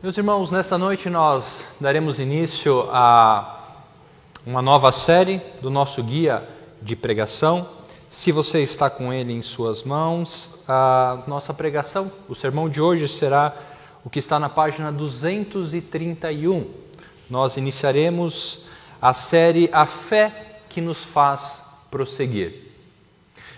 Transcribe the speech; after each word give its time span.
Meus 0.00 0.16
irmãos, 0.16 0.52
nesta 0.52 0.78
noite 0.78 1.10
nós 1.10 1.70
daremos 1.80 2.20
início 2.20 2.88
a 2.92 3.64
uma 4.46 4.62
nova 4.62 4.92
série 4.92 5.42
do 5.60 5.70
nosso 5.70 6.04
guia 6.04 6.48
de 6.80 6.94
pregação. 6.94 7.68
Se 8.08 8.30
você 8.30 8.62
está 8.62 8.88
com 8.88 9.12
ele 9.12 9.32
em 9.32 9.42
suas 9.42 9.82
mãos, 9.82 10.62
a 10.68 11.18
nossa 11.26 11.52
pregação, 11.52 12.12
o 12.28 12.34
sermão 12.36 12.68
de 12.68 12.80
hoje 12.80 13.08
será 13.08 13.52
o 14.04 14.08
que 14.08 14.20
está 14.20 14.38
na 14.38 14.48
página 14.48 14.92
231. 14.92 16.72
Nós 17.28 17.56
iniciaremos 17.56 18.68
a 19.02 19.12
série 19.12 19.68
A 19.72 19.84
Fé 19.84 20.60
que 20.68 20.80
nos 20.80 21.04
faz 21.04 21.60
prosseguir. 21.90 22.72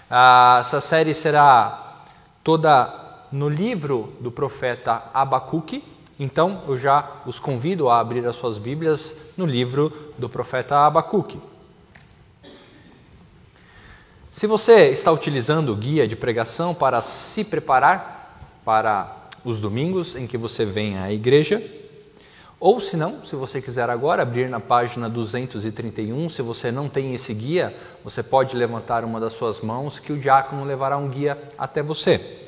Essa 0.08 0.80
série 0.80 1.12
será 1.12 1.96
toda 2.42 3.26
no 3.30 3.46
livro 3.46 4.14
do 4.20 4.30
profeta 4.30 5.02
Abacuque 5.12 5.99
então, 6.22 6.64
eu 6.68 6.76
já 6.76 7.22
os 7.24 7.38
convido 7.38 7.88
a 7.88 7.98
abrir 7.98 8.26
as 8.26 8.36
suas 8.36 8.58
Bíblias 8.58 9.16
no 9.38 9.46
livro 9.46 9.90
do 10.18 10.28
profeta 10.28 10.80
Abacuque. 10.80 11.40
Se 14.30 14.46
você 14.46 14.90
está 14.90 15.10
utilizando 15.10 15.72
o 15.72 15.74
guia 15.74 16.06
de 16.06 16.14
pregação 16.14 16.74
para 16.74 17.00
se 17.00 17.42
preparar 17.42 18.38
para 18.62 19.16
os 19.46 19.62
domingos 19.62 20.14
em 20.14 20.26
que 20.26 20.36
você 20.36 20.66
vem 20.66 20.98
à 20.98 21.10
igreja, 21.10 21.66
ou 22.60 22.82
se 22.82 22.98
não, 22.98 23.24
se 23.24 23.34
você 23.34 23.62
quiser 23.62 23.88
agora 23.88 24.20
abrir 24.20 24.46
na 24.46 24.60
página 24.60 25.08
231, 25.08 26.28
se 26.28 26.42
você 26.42 26.70
não 26.70 26.86
tem 26.86 27.14
esse 27.14 27.32
guia, 27.32 27.74
você 28.04 28.22
pode 28.22 28.54
levantar 28.54 29.06
uma 29.06 29.18
das 29.18 29.32
suas 29.32 29.60
mãos 29.60 29.98
que 29.98 30.12
o 30.12 30.18
diácono 30.18 30.64
levará 30.64 30.98
um 30.98 31.08
guia 31.08 31.42
até 31.56 31.82
você. 31.82 32.39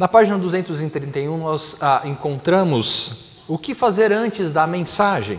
Na 0.00 0.08
página 0.08 0.38
231, 0.38 1.36
nós 1.36 1.76
ah, 1.78 2.00
encontramos 2.06 3.42
o 3.46 3.58
que 3.58 3.74
fazer 3.74 4.10
antes 4.14 4.50
da 4.50 4.66
mensagem. 4.66 5.38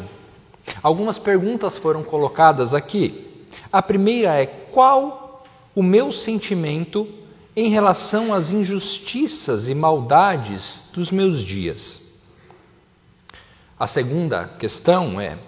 Algumas 0.83 1.17
perguntas 1.17 1.79
foram 1.79 2.03
colocadas 2.03 2.75
aqui. 2.75 3.43
A 3.73 3.81
primeira 3.81 4.39
é: 4.39 4.45
qual 4.45 5.43
o 5.73 5.81
meu 5.81 6.11
sentimento 6.11 7.07
em 7.55 7.69
relação 7.69 8.31
às 8.31 8.51
injustiças 8.51 9.67
e 9.67 9.73
maldades 9.73 10.83
dos 10.93 11.09
meus 11.09 11.39
dias? 11.43 12.19
A 13.79 13.87
segunda 13.87 14.47
questão 14.59 15.19
é: 15.19 15.39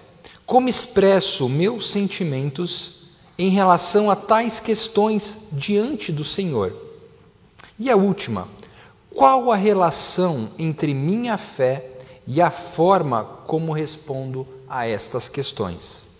como 0.44 0.68
expresso 0.68 1.48
meus 1.48 1.92
sentimentos 1.92 3.12
em 3.38 3.50
relação 3.50 4.10
a 4.10 4.16
tais 4.16 4.60
questões 4.60 5.50
diante 5.52 6.12
do 6.12 6.26
Senhor? 6.26 6.76
E 7.78 7.92
a 7.92 7.96
última, 7.96 8.48
qual 9.16 9.52
a 9.52 9.56
relação 9.56 10.50
entre 10.58 10.94
minha 10.94 11.38
fé 11.38 11.92
e 12.26 12.42
a 12.42 12.50
forma 12.50 13.24
como 13.46 13.72
respondo 13.72 14.48
a 14.68 14.88
estas 14.88 15.30
questões? 15.30 16.14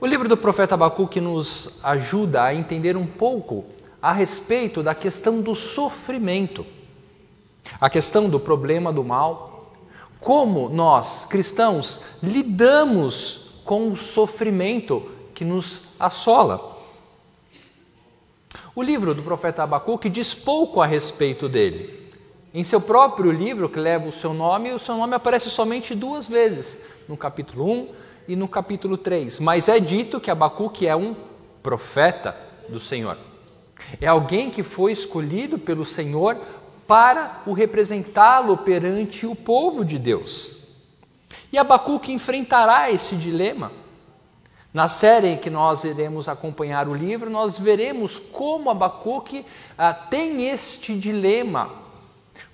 O 0.00 0.06
livro 0.06 0.28
do 0.28 0.36
profeta 0.36 0.74
Abacuque 0.74 1.20
nos 1.20 1.80
ajuda 1.82 2.44
a 2.44 2.54
entender 2.54 2.96
um 2.96 3.06
pouco 3.06 3.64
a 4.00 4.12
respeito 4.12 4.82
da 4.82 4.94
questão 4.94 5.40
do 5.40 5.54
sofrimento, 5.54 6.64
a 7.80 7.90
questão 7.90 8.28
do 8.28 8.38
problema 8.38 8.92
do 8.92 9.02
mal, 9.02 9.72
como 10.20 10.68
nós, 10.68 11.24
cristãos, 11.24 12.00
lidamos 12.22 13.62
com 13.64 13.90
o 13.90 13.96
sofrimento 13.96 15.10
que 15.34 15.44
nos 15.44 15.82
assola. 15.98 16.77
O 18.78 18.82
livro 18.84 19.12
do 19.12 19.24
profeta 19.24 19.64
Abacuque 19.64 20.08
diz 20.08 20.32
pouco 20.32 20.80
a 20.80 20.86
respeito 20.86 21.48
dele. 21.48 22.12
Em 22.54 22.62
seu 22.62 22.80
próprio 22.80 23.32
livro, 23.32 23.68
que 23.68 23.80
leva 23.80 24.06
o 24.06 24.12
seu 24.12 24.32
nome, 24.32 24.70
o 24.70 24.78
seu 24.78 24.96
nome 24.96 25.16
aparece 25.16 25.50
somente 25.50 25.96
duas 25.96 26.28
vezes, 26.28 26.78
no 27.08 27.16
capítulo 27.16 27.68
1 27.68 27.88
e 28.28 28.36
no 28.36 28.46
capítulo 28.46 28.96
3. 28.96 29.40
Mas 29.40 29.68
é 29.68 29.80
dito 29.80 30.20
que 30.20 30.30
Abacuque 30.30 30.86
é 30.86 30.94
um 30.94 31.16
profeta 31.60 32.36
do 32.68 32.78
Senhor. 32.78 33.18
É 34.00 34.06
alguém 34.06 34.48
que 34.48 34.62
foi 34.62 34.92
escolhido 34.92 35.58
pelo 35.58 35.84
Senhor 35.84 36.36
para 36.86 37.42
o 37.46 37.52
representá-lo 37.52 38.58
perante 38.58 39.26
o 39.26 39.34
povo 39.34 39.84
de 39.84 39.98
Deus. 39.98 40.68
E 41.52 41.58
Abacuque 41.58 42.12
enfrentará 42.12 42.92
esse 42.92 43.16
dilema 43.16 43.72
na 44.78 44.86
série 44.86 45.38
que 45.38 45.50
nós 45.50 45.82
iremos 45.82 46.28
acompanhar 46.28 46.86
o 46.86 46.94
livro, 46.94 47.28
nós 47.28 47.58
veremos 47.58 48.16
como 48.16 48.70
Abacuque 48.70 49.44
ah, 49.76 49.92
tem 49.92 50.48
este 50.48 50.96
dilema: 50.96 51.68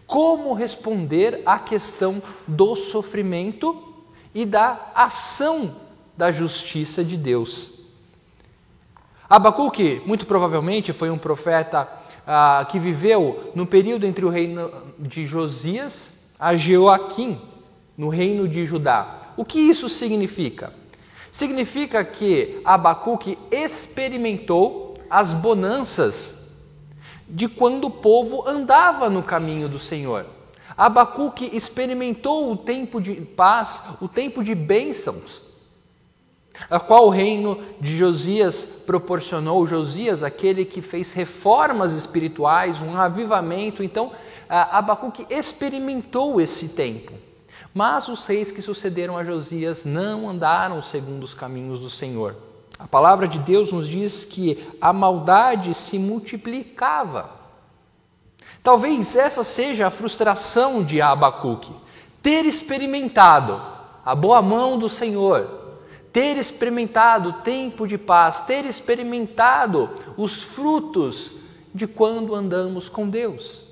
como 0.07 0.55
responder 0.55 1.43
à 1.45 1.59
questão 1.59 2.23
do 2.49 2.77
sofrimento 2.77 3.95
e 4.35 4.47
da 4.47 4.91
ação 4.95 5.77
da 6.17 6.33
justiça 6.33 7.05
de 7.05 7.19
Deus. 7.19 7.91
Abacuque, 9.29 10.01
muito 10.07 10.25
provavelmente, 10.25 10.95
foi 10.95 11.11
um 11.11 11.19
profeta 11.19 11.87
ah, 12.27 12.67
que 12.71 12.79
viveu 12.79 13.53
no 13.55 13.67
período 13.67 14.07
entre 14.07 14.25
o 14.25 14.31
reino 14.31 14.73
de 14.99 15.27
Josias 15.27 16.33
a 16.41 16.57
Joaquim, 16.57 17.39
no 17.99 18.09
reino 18.09 18.49
de 18.49 18.65
Judá. 18.65 19.35
O 19.37 19.45
que 19.45 19.59
isso 19.59 19.91
significa? 19.91 20.73
Significa 21.35 22.05
que 22.05 22.61
Abacuque 22.65 23.37
experimentou 23.51 24.95
as 25.11 25.33
bonanças 25.33 26.53
de 27.29 27.49
quando 27.49 27.87
o 27.87 27.91
povo 27.91 28.49
andava 28.49 29.11
no 29.11 29.21
caminho 29.21 29.69
do 29.69 29.77
Senhor. 29.77 30.27
Abacuque 30.77 31.51
experimentou 31.53 32.53
o 32.53 32.57
tempo 32.57 33.01
de 33.01 33.15
paz, 33.15 33.83
o 34.01 34.07
tempo 34.07 34.45
de 34.45 34.55
bênçãos, 34.55 35.43
a 36.71 36.79
qual 36.79 37.09
o 37.09 37.11
reino 37.11 37.61
de 37.81 37.97
Josias 37.99 38.85
proporcionou. 38.87 39.67
Josias, 39.67 40.23
aquele 40.23 40.65
que 40.65 40.81
fez 40.81 41.13
reformas 41.15 41.95
espirituais, 41.95 42.81
um 42.81 42.97
avivamento. 42.97 43.83
Então, 43.83 44.13
Abacuque 44.49 45.27
experimentou 45.29 46.41
esse 46.41 46.69
tempo. 46.69 47.13
Mas 47.75 48.07
os 48.07 48.25
reis 48.25 48.53
que 48.53 48.63
sucederam 48.63 49.19
a 49.19 49.25
Josias 49.25 49.85
não 49.85 50.31
andaram 50.31 50.81
segundo 50.81 51.25
os 51.25 51.35
caminhos 51.35 51.81
do 51.81 51.91
Senhor. 51.91 52.37
A 52.79 52.87
palavra 52.87 53.27
de 53.27 53.41
Deus 53.41 53.73
nos 53.73 53.89
diz 53.89 54.25
que 54.25 54.65
a 54.81 54.93
maldade 54.93 55.75
se 55.75 55.99
multiplicava. 55.99 57.31
Talvez 58.63 59.17
essa 59.17 59.43
seja 59.43 59.89
a 59.89 59.91
frustração 59.91 60.85
de 60.85 61.03
Abacuque, 61.03 61.73
ter 62.23 62.47
experimentado 62.47 63.61
a 64.05 64.15
boa 64.15 64.41
mão 64.41 64.79
do 64.79 64.89
Senhor, 64.89 65.65
ter 66.13 66.37
experimentado 66.37 67.31
o 67.31 67.33
tempo 67.43 67.89
de 67.89 67.99
paz, 67.99 68.43
ter 68.43 68.65
experimentado 68.65 69.91
os 70.17 70.45
frutos 70.45 71.33
de 71.75 71.89
quando 71.89 72.37
andamos 72.37 72.89
com 72.89 73.09
Deus. 73.09 73.64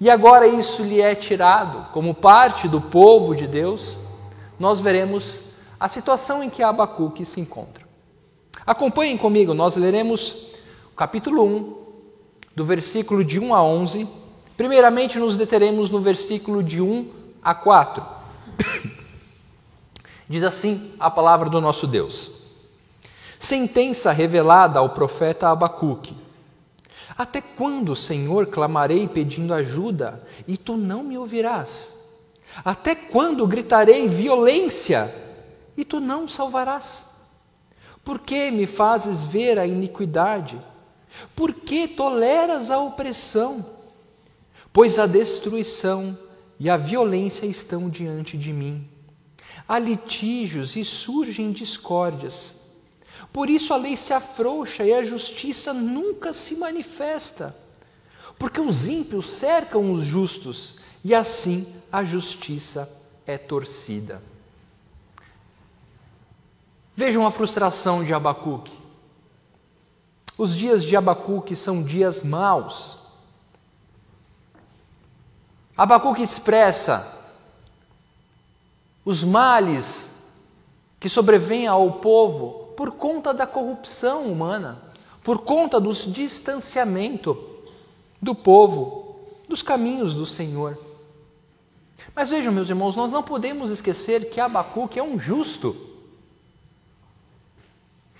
E 0.00 0.10
agora 0.10 0.46
isso 0.46 0.82
lhe 0.82 1.00
é 1.00 1.14
tirado 1.14 1.92
como 1.92 2.14
parte 2.14 2.66
do 2.66 2.80
povo 2.80 3.34
de 3.34 3.46
Deus, 3.46 3.98
nós 4.58 4.80
veremos 4.80 5.40
a 5.78 5.88
situação 5.88 6.42
em 6.42 6.50
que 6.50 6.62
Abacuque 6.62 7.24
se 7.24 7.40
encontra. 7.40 7.84
Acompanhem 8.66 9.16
comigo, 9.16 9.52
nós 9.52 9.76
leremos 9.76 10.52
o 10.92 10.96
capítulo 10.96 11.44
1, 11.44 11.84
do 12.54 12.64
versículo 12.64 13.24
de 13.24 13.38
1 13.38 13.54
a 13.54 13.62
11. 13.62 14.08
Primeiramente, 14.56 15.18
nos 15.18 15.36
deteremos 15.36 15.90
no 15.90 16.00
versículo 16.00 16.62
de 16.62 16.80
1 16.80 17.08
a 17.42 17.54
4. 17.54 18.04
Diz 20.28 20.42
assim 20.42 20.92
a 20.98 21.10
palavra 21.10 21.50
do 21.50 21.60
nosso 21.60 21.86
Deus: 21.86 22.30
Sentença 23.38 24.12
revelada 24.12 24.78
ao 24.78 24.90
profeta 24.90 25.50
Abacuque. 25.50 26.23
Até 27.16 27.40
quando, 27.40 27.94
Senhor, 27.94 28.46
clamarei 28.46 29.06
pedindo 29.06 29.54
ajuda 29.54 30.22
e 30.48 30.56
tu 30.56 30.76
não 30.76 31.04
me 31.04 31.16
ouvirás? 31.16 31.94
Até 32.64 32.94
quando 32.94 33.46
gritarei 33.46 34.08
violência 34.08 35.12
e 35.76 35.84
tu 35.84 36.00
não 36.00 36.26
salvarás? 36.28 37.06
Por 38.04 38.18
que 38.18 38.50
me 38.50 38.66
fazes 38.66 39.24
ver 39.24 39.58
a 39.58 39.66
iniquidade? 39.66 40.60
Por 41.34 41.52
que 41.52 41.88
toleras 41.88 42.70
a 42.70 42.78
opressão? 42.78 43.64
Pois 44.72 44.98
a 44.98 45.06
destruição 45.06 46.18
e 46.58 46.68
a 46.68 46.76
violência 46.76 47.46
estão 47.46 47.88
diante 47.88 48.36
de 48.36 48.52
mim. 48.52 48.86
Há 49.66 49.78
litígios 49.78 50.76
e 50.76 50.84
surgem 50.84 51.52
discórdias. 51.52 52.63
Por 53.34 53.50
isso 53.50 53.74
a 53.74 53.76
lei 53.76 53.96
se 53.96 54.12
afrouxa 54.12 54.84
e 54.84 54.94
a 54.94 55.02
justiça 55.02 55.74
nunca 55.74 56.32
se 56.32 56.54
manifesta. 56.54 57.52
Porque 58.38 58.60
os 58.60 58.86
ímpios 58.86 59.28
cercam 59.28 59.92
os 59.92 60.04
justos 60.04 60.76
e 61.02 61.12
assim 61.12 61.66
a 61.90 62.04
justiça 62.04 62.88
é 63.26 63.36
torcida. 63.36 64.22
Vejam 66.94 67.26
a 67.26 67.30
frustração 67.32 68.04
de 68.04 68.14
Abacuque. 68.14 68.78
Os 70.38 70.54
dias 70.54 70.84
de 70.84 70.96
Abacuque 70.96 71.56
são 71.56 71.82
dias 71.82 72.22
maus. 72.22 72.98
Abacuque 75.76 76.22
expressa 76.22 77.34
os 79.04 79.24
males 79.24 80.22
que 81.00 81.08
sobrevêm 81.08 81.66
ao 81.66 81.94
povo 81.94 82.63
por 82.76 82.92
conta 82.92 83.32
da 83.32 83.46
corrupção 83.46 84.24
humana, 84.24 84.82
por 85.22 85.38
conta 85.38 85.80
do 85.80 85.92
distanciamento 85.92 87.36
do 88.20 88.34
povo 88.34 89.16
dos 89.48 89.62
caminhos 89.62 90.14
do 90.14 90.26
Senhor. 90.26 90.78
Mas 92.14 92.30
vejam, 92.30 92.52
meus 92.52 92.68
irmãos, 92.68 92.96
nós 92.96 93.10
não 93.10 93.22
podemos 93.22 93.70
esquecer 93.70 94.30
que 94.30 94.40
Abacuque 94.40 94.98
é 94.98 95.02
um 95.02 95.18
justo. 95.18 95.76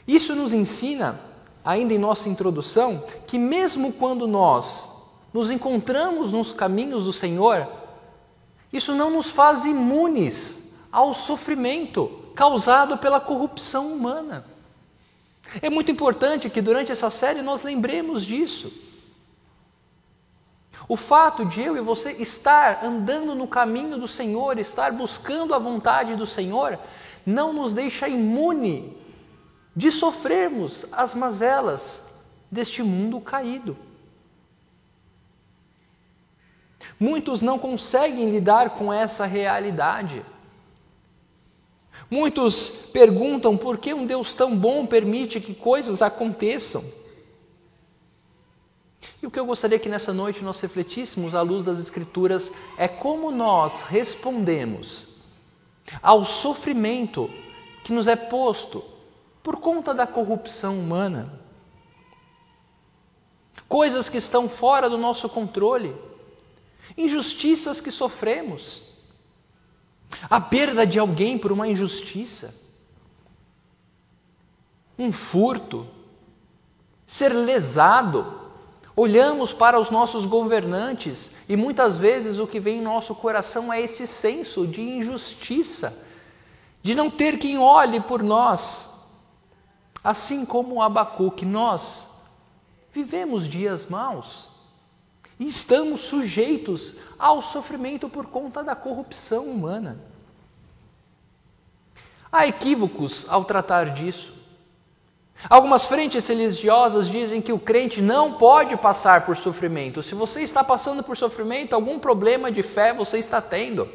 Isso 0.06 0.34
nos 0.34 0.52
ensina, 0.52 1.18
ainda 1.64 1.94
em 1.94 1.98
nossa 1.98 2.28
introdução, 2.28 3.02
que 3.26 3.38
mesmo 3.38 3.92
quando 3.92 4.26
nós 4.26 4.88
nos 5.32 5.50
encontramos 5.50 6.30
nos 6.30 6.52
caminhos 6.52 7.04
do 7.04 7.12
Senhor, 7.12 7.66
isso 8.72 8.94
não 8.94 9.10
nos 9.10 9.30
faz 9.30 9.64
imunes 9.64 10.72
ao 10.90 11.14
sofrimento 11.14 12.23
causado 12.34 12.98
pela 12.98 13.20
corrupção 13.20 13.92
humana. 13.92 14.44
É 15.62 15.70
muito 15.70 15.90
importante 15.90 16.50
que 16.50 16.60
durante 16.60 16.90
essa 16.90 17.10
série 17.10 17.42
nós 17.42 17.62
lembremos 17.62 18.24
disso. 18.24 18.72
O 20.88 20.96
fato 20.96 21.44
de 21.44 21.62
eu 21.62 21.76
e 21.76 21.80
você 21.80 22.12
estar 22.12 22.84
andando 22.84 23.34
no 23.34 23.46
caminho 23.46 23.96
do 23.96 24.08
Senhor, 24.08 24.58
estar 24.58 24.92
buscando 24.92 25.54
a 25.54 25.58
vontade 25.58 26.14
do 26.16 26.26
Senhor, 26.26 26.78
não 27.24 27.52
nos 27.52 27.72
deixa 27.72 28.08
imune 28.08 28.96
de 29.74 29.90
sofrermos 29.90 30.86
as 30.92 31.14
mazelas 31.14 32.02
deste 32.50 32.82
mundo 32.82 33.20
caído. 33.20 33.76
Muitos 37.00 37.40
não 37.40 37.58
conseguem 37.58 38.30
lidar 38.30 38.70
com 38.70 38.92
essa 38.92 39.24
realidade. 39.24 40.24
Muitos 42.10 42.90
perguntam 42.92 43.56
por 43.56 43.78
que 43.78 43.94
um 43.94 44.06
Deus 44.06 44.32
tão 44.32 44.56
bom 44.56 44.86
permite 44.86 45.40
que 45.40 45.54
coisas 45.54 46.02
aconteçam. 46.02 46.84
E 49.22 49.26
o 49.26 49.30
que 49.30 49.38
eu 49.38 49.46
gostaria 49.46 49.78
que 49.78 49.88
nessa 49.88 50.12
noite 50.12 50.44
nós 50.44 50.60
refletíssemos 50.60 51.34
à 51.34 51.42
luz 51.42 51.64
das 51.64 51.78
Escrituras 51.78 52.52
é 52.76 52.86
como 52.86 53.30
nós 53.30 53.82
respondemos 53.82 55.14
ao 56.02 56.24
sofrimento 56.24 57.30
que 57.84 57.92
nos 57.92 58.08
é 58.08 58.16
posto 58.16 58.84
por 59.42 59.56
conta 59.56 59.92
da 59.94 60.06
corrupção 60.06 60.78
humana. 60.78 61.40
Coisas 63.68 64.08
que 64.08 64.18
estão 64.18 64.48
fora 64.48 64.88
do 64.88 64.98
nosso 64.98 65.28
controle, 65.28 65.94
injustiças 66.96 67.80
que 67.80 67.90
sofremos, 67.90 68.93
a 70.28 70.40
perda 70.40 70.86
de 70.86 70.98
alguém 70.98 71.38
por 71.38 71.52
uma 71.52 71.68
injustiça, 71.68 72.54
um 74.98 75.12
furto, 75.12 75.86
ser 77.06 77.30
lesado. 77.30 78.42
Olhamos 78.96 79.52
para 79.52 79.78
os 79.78 79.90
nossos 79.90 80.24
governantes 80.24 81.32
e 81.48 81.56
muitas 81.56 81.98
vezes 81.98 82.38
o 82.38 82.46
que 82.46 82.60
vem 82.60 82.78
em 82.78 82.82
nosso 82.82 83.14
coração 83.14 83.72
é 83.72 83.80
esse 83.80 84.06
senso 84.06 84.66
de 84.66 84.80
injustiça, 84.80 86.06
de 86.82 86.94
não 86.94 87.10
ter 87.10 87.38
quem 87.38 87.58
olhe 87.58 88.00
por 88.00 88.22
nós. 88.22 88.92
Assim 90.02 90.44
como 90.44 90.76
o 90.76 90.82
Abacuque, 90.82 91.44
nós 91.44 92.08
vivemos 92.92 93.48
dias 93.48 93.88
maus 93.88 94.53
estamos 95.46 96.00
sujeitos 96.02 96.96
ao 97.18 97.42
sofrimento 97.42 98.08
por 98.08 98.26
conta 98.26 98.62
da 98.62 98.74
corrupção 98.74 99.44
humana. 99.44 99.98
Há 102.30 102.46
equívocos 102.46 103.26
ao 103.28 103.44
tratar 103.44 103.94
disso. 103.94 104.32
Algumas 105.48 105.84
frentes 105.84 106.26
religiosas 106.26 107.08
dizem 107.08 107.42
que 107.42 107.52
o 107.52 107.58
crente 107.58 108.00
não 108.00 108.34
pode 108.34 108.76
passar 108.76 109.26
por 109.26 109.36
sofrimento. 109.36 110.02
Se 110.02 110.14
você 110.14 110.42
está 110.42 110.64
passando 110.64 111.02
por 111.02 111.16
sofrimento, 111.16 111.74
algum 111.74 111.98
problema 111.98 112.50
de 112.50 112.62
fé 112.62 112.92
você 112.92 113.18
está 113.18 113.40
tendo. 113.40 113.88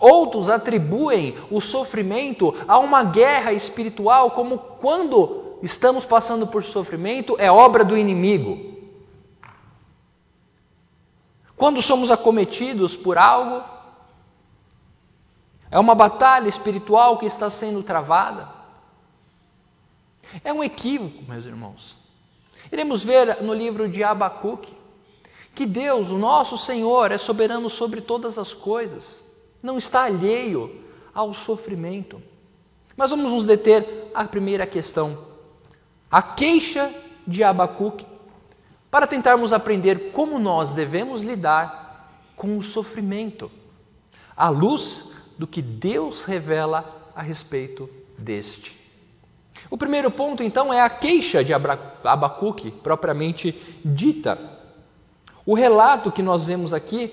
Outros 0.00 0.48
atribuem 0.48 1.34
o 1.50 1.60
sofrimento 1.60 2.54
a 2.66 2.78
uma 2.78 3.04
guerra 3.04 3.52
espiritual, 3.52 4.30
como 4.32 4.58
quando 4.58 5.58
estamos 5.62 6.04
passando 6.04 6.46
por 6.46 6.64
sofrimento 6.64 7.36
é 7.38 7.50
obra 7.50 7.84
do 7.84 7.96
inimigo. 7.96 8.71
Quando 11.56 11.80
somos 11.80 12.10
acometidos 12.10 12.96
por 12.96 13.18
algo, 13.18 13.62
é 15.70 15.78
uma 15.78 15.94
batalha 15.94 16.48
espiritual 16.48 17.18
que 17.18 17.26
está 17.26 17.48
sendo 17.48 17.82
travada. 17.82 18.48
É 20.44 20.52
um 20.52 20.62
equívoco, 20.62 21.24
meus 21.24 21.46
irmãos. 21.46 21.96
Iremos 22.70 23.02
ver 23.04 23.42
no 23.42 23.52
livro 23.52 23.88
de 23.88 24.02
Abacuque 24.02 24.74
que 25.54 25.66
Deus, 25.66 26.08
o 26.08 26.16
nosso 26.16 26.56
Senhor, 26.56 27.12
é 27.12 27.18
soberano 27.18 27.68
sobre 27.68 28.00
todas 28.00 28.38
as 28.38 28.54
coisas, 28.54 29.30
não 29.62 29.76
está 29.76 30.04
alheio 30.04 30.82
ao 31.14 31.34
sofrimento. 31.34 32.22
Mas 32.96 33.10
vamos 33.10 33.30
nos 33.30 33.44
deter 33.44 34.10
à 34.14 34.24
primeira 34.24 34.66
questão, 34.66 35.18
a 36.10 36.22
queixa 36.22 36.92
de 37.26 37.42
Abacuque, 37.44 38.06
para 38.92 39.06
tentarmos 39.06 39.54
aprender 39.54 40.10
como 40.12 40.38
nós 40.38 40.72
devemos 40.72 41.22
lidar 41.22 42.10
com 42.36 42.58
o 42.58 42.62
sofrimento, 42.62 43.50
à 44.36 44.50
luz 44.50 45.12
do 45.38 45.46
que 45.46 45.62
Deus 45.62 46.24
revela 46.24 47.10
a 47.16 47.22
respeito 47.22 47.88
deste. 48.18 48.78
O 49.70 49.78
primeiro 49.78 50.10
ponto, 50.10 50.42
então, 50.42 50.70
é 50.70 50.82
a 50.82 50.90
queixa 50.90 51.42
de 51.42 51.54
Abacuque, 51.54 52.70
propriamente 52.70 53.58
dita. 53.82 54.38
O 55.46 55.54
relato 55.54 56.12
que 56.12 56.22
nós 56.22 56.44
vemos 56.44 56.74
aqui, 56.74 57.10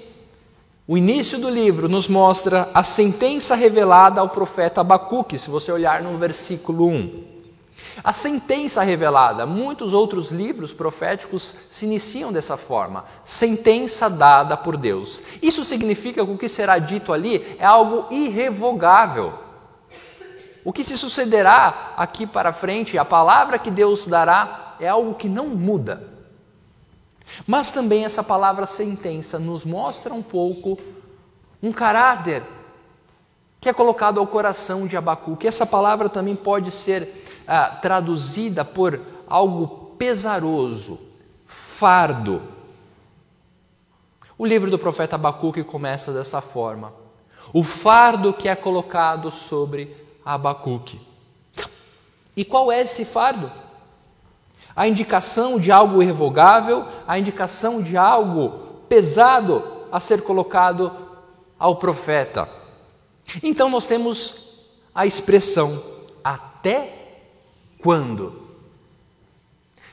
o 0.86 0.98
início 0.98 1.40
do 1.40 1.50
livro, 1.50 1.88
nos 1.88 2.10
mostra 2.10 2.70
a 2.74 2.84
sentença 2.84 3.56
revelada 3.56 4.20
ao 4.20 4.28
profeta 4.28 4.82
Abacuque, 4.82 5.40
se 5.40 5.50
você 5.50 5.72
olhar 5.72 6.04
no 6.04 6.18
versículo 6.18 6.88
1. 6.88 7.29
A 8.04 8.14
sentença 8.14 8.82
revelada, 8.82 9.46
muitos 9.46 9.94
outros 9.94 10.32
livros 10.32 10.74
proféticos 10.74 11.56
se 11.70 11.86
iniciam 11.86 12.32
dessa 12.32 12.56
forma, 12.56 13.06
sentença 13.26 14.10
dada 14.10 14.56
por 14.56 14.78
Deus. 14.78 15.22
Isso 15.42 15.66
significa 15.66 16.26
que 16.26 16.32
o 16.32 16.38
que 16.38 16.48
será 16.48 16.80
dito 16.80 17.12
ali 17.12 17.58
é 17.60 17.66
algo 17.66 18.06
irrevogável. 18.10 19.34
O 20.64 20.72
que 20.72 20.84
se 20.84 20.98
sucederá 20.98 21.94
aqui 21.98 22.28
para 22.28 22.54
frente, 22.54 22.98
a 22.98 23.06
palavra 23.06 23.60
que 23.60 23.72
Deus 23.72 24.08
dará, 24.08 24.76
é 24.80 24.88
algo 24.88 25.16
que 25.16 25.28
não 25.28 25.48
muda. 25.48 26.08
Mas 27.46 27.72
também 27.72 28.06
essa 28.06 28.24
palavra 28.24 28.66
sentença 28.66 29.38
nos 29.38 29.66
mostra 29.66 30.14
um 30.14 30.22
pouco 30.22 30.78
um 31.62 31.72
caráter 31.72 32.44
que 33.60 33.68
é 33.68 33.74
colocado 33.74 34.20
ao 34.20 34.28
coração 34.28 34.88
de 34.88 34.96
Abacuque. 34.96 35.48
Essa 35.48 35.66
palavra 35.66 36.08
também 36.08 36.36
pode 36.36 36.72
ser 36.72 37.29
ah, 37.50 37.80
traduzida 37.82 38.64
por 38.64 39.02
algo 39.28 39.96
pesaroso, 39.98 41.00
fardo. 41.48 42.44
O 44.38 44.46
livro 44.46 44.70
do 44.70 44.78
profeta 44.78 45.16
Abacuque 45.16 45.64
começa 45.64 46.14
dessa 46.14 46.42
forma: 46.42 46.94
o 47.52 47.64
fardo 47.64 48.32
que 48.32 48.48
é 48.48 48.56
colocado 48.56 49.32
sobre 49.32 49.98
Abacuque. 50.24 51.02
E 52.38 52.46
qual 52.46 52.72
é 52.72 52.82
esse 52.82 53.04
fardo? 53.04 53.52
A 54.76 54.88
indicação 54.88 55.60
de 55.60 55.72
algo 55.72 56.04
irrevogável, 56.04 56.86
a 57.08 57.18
indicação 57.18 57.82
de 57.82 57.98
algo 57.98 58.84
pesado 58.88 59.64
a 59.92 60.00
ser 60.00 60.22
colocado 60.22 60.92
ao 61.58 61.78
profeta. 61.78 62.48
Então 63.42 63.70
nós 63.70 63.88
temos 63.88 64.68
a 64.94 65.06
expressão 65.06 65.82
até 66.24 67.00
quando? 67.82 68.50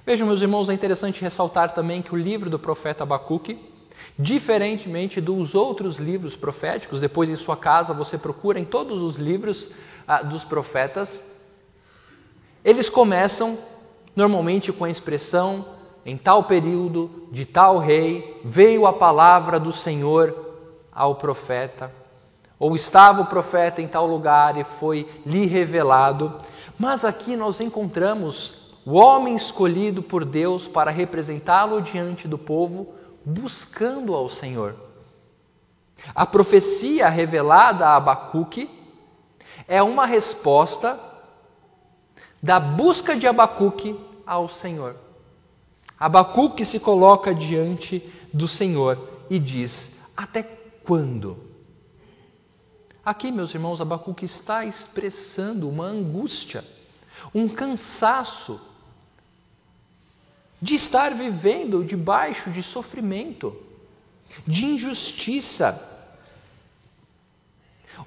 Vejam, 0.05 0.26
meus 0.26 0.43
irmãos, 0.43 0.69
é 0.69 0.75
interessante 0.75 1.21
ressaltar 1.21 1.75
também 1.75 2.02
que 2.02 2.14
o 2.14 2.19
livro 2.19 2.49
do 2.49 2.59
profeta 2.59 3.02
Abacuque, 3.02 3.59
diferentemente 4.19 5.21
dos 5.21 5.55
outros 5.55 5.99
livros 5.99 6.37
proféticos, 6.37 7.00
depois 7.00 7.28
em 7.28 7.37
sua 7.37 7.57
casa 7.57 7.93
você 7.93 8.16
procura 8.16 8.59
em 8.59 8.64
todos 8.64 9.00
os 9.02 9.16
livros 9.16 9.71
ah, 10.07 10.23
dos 10.23 10.45
profetas, 10.45 11.23
eles 12.64 12.88
começam 12.88 13.59
normalmente 14.14 14.73
com 14.73 14.85
a 14.85 14.90
expressão: 14.90 15.64
em 16.05 16.16
tal 16.16 16.45
período, 16.45 17.28
de 17.31 17.45
tal 17.45 17.78
rei, 17.78 18.40
veio 18.45 18.87
a 18.87 18.93
palavra 18.93 19.61
do 19.61 19.73
Senhor 19.73 20.35
ao 20.93 21.16
profeta, 21.16 21.93
ou 22.59 22.75
estava 22.75 23.23
o 23.23 23.26
profeta 23.26 23.83
em 23.83 23.88
tal 23.88 24.07
lugar 24.07 24.57
e 24.57 24.64
foi 24.64 25.09
lhe 25.25 25.47
revelado. 25.47 26.38
Mas 26.78 27.04
aqui 27.04 27.37
nós 27.37 27.61
encontramos 27.61 28.66
o 28.85 28.92
homem 28.92 29.35
escolhido 29.35 30.02
por 30.02 30.25
Deus 30.25 30.68
para 30.68 30.90
representá-lo 30.90 31.80
diante 31.80 32.28
do 32.28 32.38
povo, 32.38 32.95
buscando 33.25 34.14
ao 34.14 34.28
Senhor. 34.28 34.75
A 36.14 36.26
profecia 36.26 37.09
revelada 37.09 37.87
a 37.87 37.97
Abacuque 37.97 38.71
é 39.66 39.83
uma 39.83 40.06
resposta 40.06 40.99
da 42.42 42.61
busca 42.61 43.16
de 43.16 43.26
Abacuque 43.26 43.99
ao 44.26 44.49
Senhor. 44.49 44.95
Abacuque 45.99 46.64
se 46.64 46.78
coloca 46.78 47.35
diante 47.35 48.02
do 48.33 48.47
Senhor 48.47 48.99
e 49.30 49.38
diz: 49.38 50.12
Até 50.16 50.42
quando? 50.85 51.46
Aqui, 53.06 53.30
meus 53.30 53.54
irmãos, 53.54 53.80
Abacuque 53.80 54.25
está 54.25 54.64
expressando 54.64 55.68
uma 55.68 55.84
angústia, 55.84 56.64
um 57.32 57.48
cansaço 57.48 58.60
de 60.60 60.75
estar 60.75 61.14
vivendo 61.14 61.84
debaixo 61.84 62.50
de 62.50 62.64
sofrimento, 62.64 63.56
de 64.44 64.66
injustiça, 64.66 66.04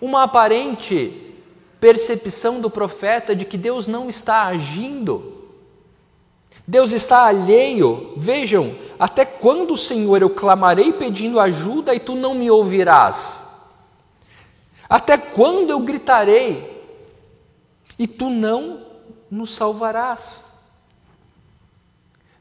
uma 0.01 0.23
aparente 0.23 1.33
percepção 1.79 2.59
do 2.59 2.69
profeta 2.69 3.33
de 3.33 3.45
que 3.45 3.57
Deus 3.57 3.87
não 3.87 4.09
está 4.09 4.47
agindo, 4.47 5.47
Deus 6.67 6.91
está 6.91 7.23
alheio. 7.23 8.15
Vejam, 8.17 8.75
até 8.99 9.23
quando, 9.23 9.77
Senhor, 9.77 10.21
eu 10.21 10.29
clamarei 10.29 10.91
pedindo 10.91 11.39
ajuda 11.39 11.95
e 11.95 12.01
tu 12.01 12.15
não 12.15 12.35
me 12.35 12.51
ouvirás? 12.51 13.48
Até 14.89 15.17
quando 15.17 15.69
eu 15.69 15.79
gritarei 15.79 16.83
e 17.97 18.07
tu 18.07 18.29
não 18.29 18.85
nos 19.29 19.53
salvarás? 19.53 20.63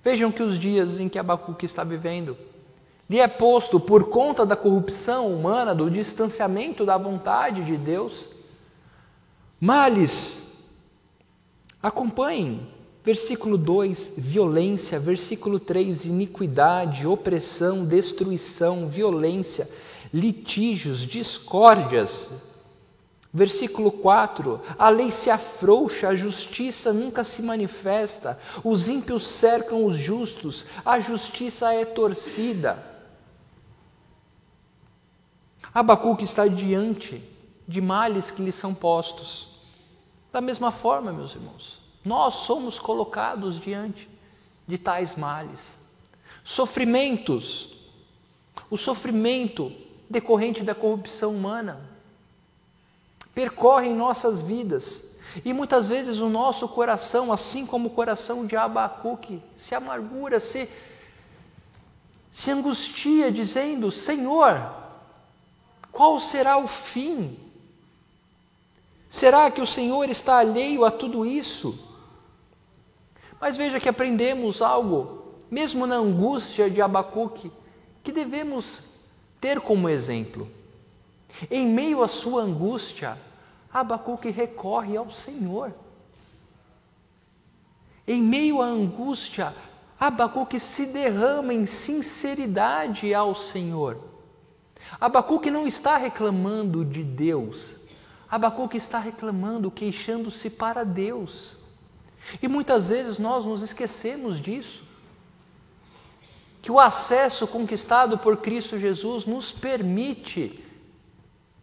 Vejam 0.02 0.32
que 0.32 0.42
os 0.42 0.58
dias 0.58 0.98
em 0.98 1.08
que 1.08 1.18
Abacuque 1.18 1.66
está 1.66 1.84
vivendo 1.84 2.36
lhe 3.10 3.20
é 3.20 3.28
posto 3.28 3.78
por 3.78 4.10
conta 4.10 4.44
da 4.44 4.56
corrupção 4.56 5.32
humana, 5.32 5.74
do 5.74 5.90
distanciamento 5.90 6.84
da 6.84 6.96
vontade 6.98 7.64
de 7.64 7.76
Deus, 7.76 8.28
males. 9.60 10.46
Acompanhem 11.82 12.68
Versículo 13.08 13.56
2, 13.56 14.16
violência. 14.18 14.98
Versículo 14.98 15.58
3, 15.58 16.04
iniquidade, 16.04 17.06
opressão, 17.06 17.86
destruição, 17.86 18.86
violência, 18.86 19.66
litígios, 20.12 21.00
discórdias. 21.00 22.48
Versículo 23.32 23.90
4: 23.90 24.60
a 24.78 24.88
lei 24.88 25.10
se 25.10 25.30
afrouxa, 25.30 26.08
a 26.08 26.14
justiça 26.14 26.92
nunca 26.92 27.22
se 27.22 27.42
manifesta, 27.42 28.38
os 28.64 28.88
ímpios 28.88 29.26
cercam 29.26 29.84
os 29.84 29.96
justos, 29.96 30.64
a 30.84 30.98
justiça 30.98 31.72
é 31.72 31.84
torcida. 31.84 32.86
Abacuque 35.74 36.24
está 36.24 36.48
diante 36.48 37.22
de 37.66 37.80
males 37.80 38.30
que 38.30 38.42
lhe 38.42 38.50
são 38.50 38.74
postos. 38.74 39.48
Da 40.32 40.40
mesma 40.40 40.70
forma, 40.70 41.12
meus 41.12 41.34
irmãos, 41.34 41.80
nós 42.04 42.34
somos 42.34 42.78
colocados 42.78 43.60
diante 43.60 44.08
de 44.66 44.78
tais 44.78 45.16
males, 45.16 45.76
sofrimentos, 46.44 47.76
o 48.70 48.76
sofrimento 48.76 49.72
decorrente 50.08 50.62
da 50.62 50.74
corrupção 50.74 51.34
humana 51.34 51.88
percorre 53.34 53.86
em 53.86 53.94
nossas 53.94 54.42
vidas 54.42 55.18
e 55.44 55.52
muitas 55.52 55.86
vezes 55.86 56.18
o 56.18 56.28
nosso 56.28 56.66
coração, 56.68 57.32
assim 57.32 57.66
como 57.66 57.88
o 57.88 57.92
coração 57.92 58.46
de 58.46 58.56
Abacuque, 58.56 59.42
se 59.54 59.74
amargura, 59.74 60.40
se, 60.40 60.68
se 62.32 62.50
angustia, 62.50 63.30
dizendo: 63.30 63.90
Senhor, 63.90 64.60
qual 65.92 66.18
será 66.18 66.56
o 66.58 66.66
fim? 66.66 67.38
Será 69.08 69.50
que 69.50 69.60
o 69.60 69.66
Senhor 69.66 70.08
está 70.10 70.38
alheio 70.38 70.84
a 70.84 70.90
tudo 70.90 71.24
isso? 71.24 71.78
Mas 73.40 73.56
veja 73.56 73.78
que 73.78 73.88
aprendemos 73.88 74.60
algo, 74.60 75.36
mesmo 75.50 75.86
na 75.86 75.96
angústia 75.96 76.68
de 76.68 76.82
Abacuque, 76.82 77.52
que 78.02 78.10
devemos 78.10 78.87
ter 79.40 79.60
como 79.60 79.88
exemplo. 79.88 80.48
Em 81.50 81.66
meio 81.66 82.02
à 82.02 82.08
sua 82.08 82.42
angústia, 82.42 83.18
Abacuque 83.72 84.30
recorre 84.30 84.96
ao 84.96 85.10
Senhor. 85.10 85.72
Em 88.06 88.22
meio 88.22 88.62
à 88.62 88.66
angústia, 88.66 89.54
Abacuque 90.00 90.58
se 90.58 90.86
derrama 90.86 91.52
em 91.52 91.66
sinceridade 91.66 93.12
ao 93.12 93.34
Senhor. 93.34 94.02
Abacuque 95.00 95.50
não 95.50 95.66
está 95.66 95.96
reclamando 95.96 96.84
de 96.84 97.04
Deus, 97.04 97.76
Abacuque 98.30 98.76
está 98.76 98.98
reclamando, 98.98 99.70
queixando-se 99.70 100.50
para 100.50 100.84
Deus. 100.84 101.56
E 102.42 102.48
muitas 102.48 102.88
vezes 102.88 103.18
nós 103.18 103.44
nos 103.44 103.62
esquecemos 103.62 104.40
disso. 104.40 104.87
Que 106.68 106.72
o 106.72 106.78
acesso 106.78 107.46
conquistado 107.46 108.18
por 108.18 108.36
Cristo 108.36 108.78
Jesus 108.78 109.24
nos 109.24 109.50
permite 109.50 110.62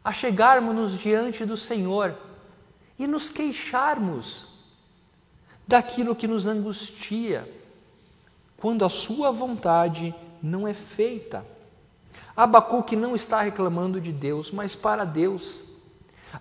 a 0.03 0.11
chegarmos 0.11 0.97
diante 0.97 1.45
do 1.45 1.55
Senhor 1.55 2.17
e 2.97 3.05
nos 3.05 3.29
queixarmos 3.29 4.47
daquilo 5.67 6.15
que 6.15 6.27
nos 6.27 6.47
angustia, 6.47 7.47
quando 8.57 8.83
a 8.83 8.89
Sua 8.89 9.29
vontade 9.29 10.11
não 10.41 10.67
é 10.67 10.73
feita. 10.73 11.45
Abacuque 12.35 12.95
não 12.95 13.15
está 13.15 13.43
reclamando 13.43 14.01
de 14.01 14.11
Deus, 14.11 14.49
mas 14.49 14.73
para 14.73 15.05
Deus. 15.05 15.65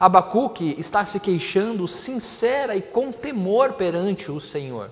Abacuque 0.00 0.74
está 0.78 1.04
se 1.04 1.20
queixando 1.20 1.86
sincera 1.86 2.74
e 2.74 2.80
com 2.80 3.12
temor 3.12 3.74
perante 3.74 4.30
o 4.30 4.40
Senhor, 4.40 4.90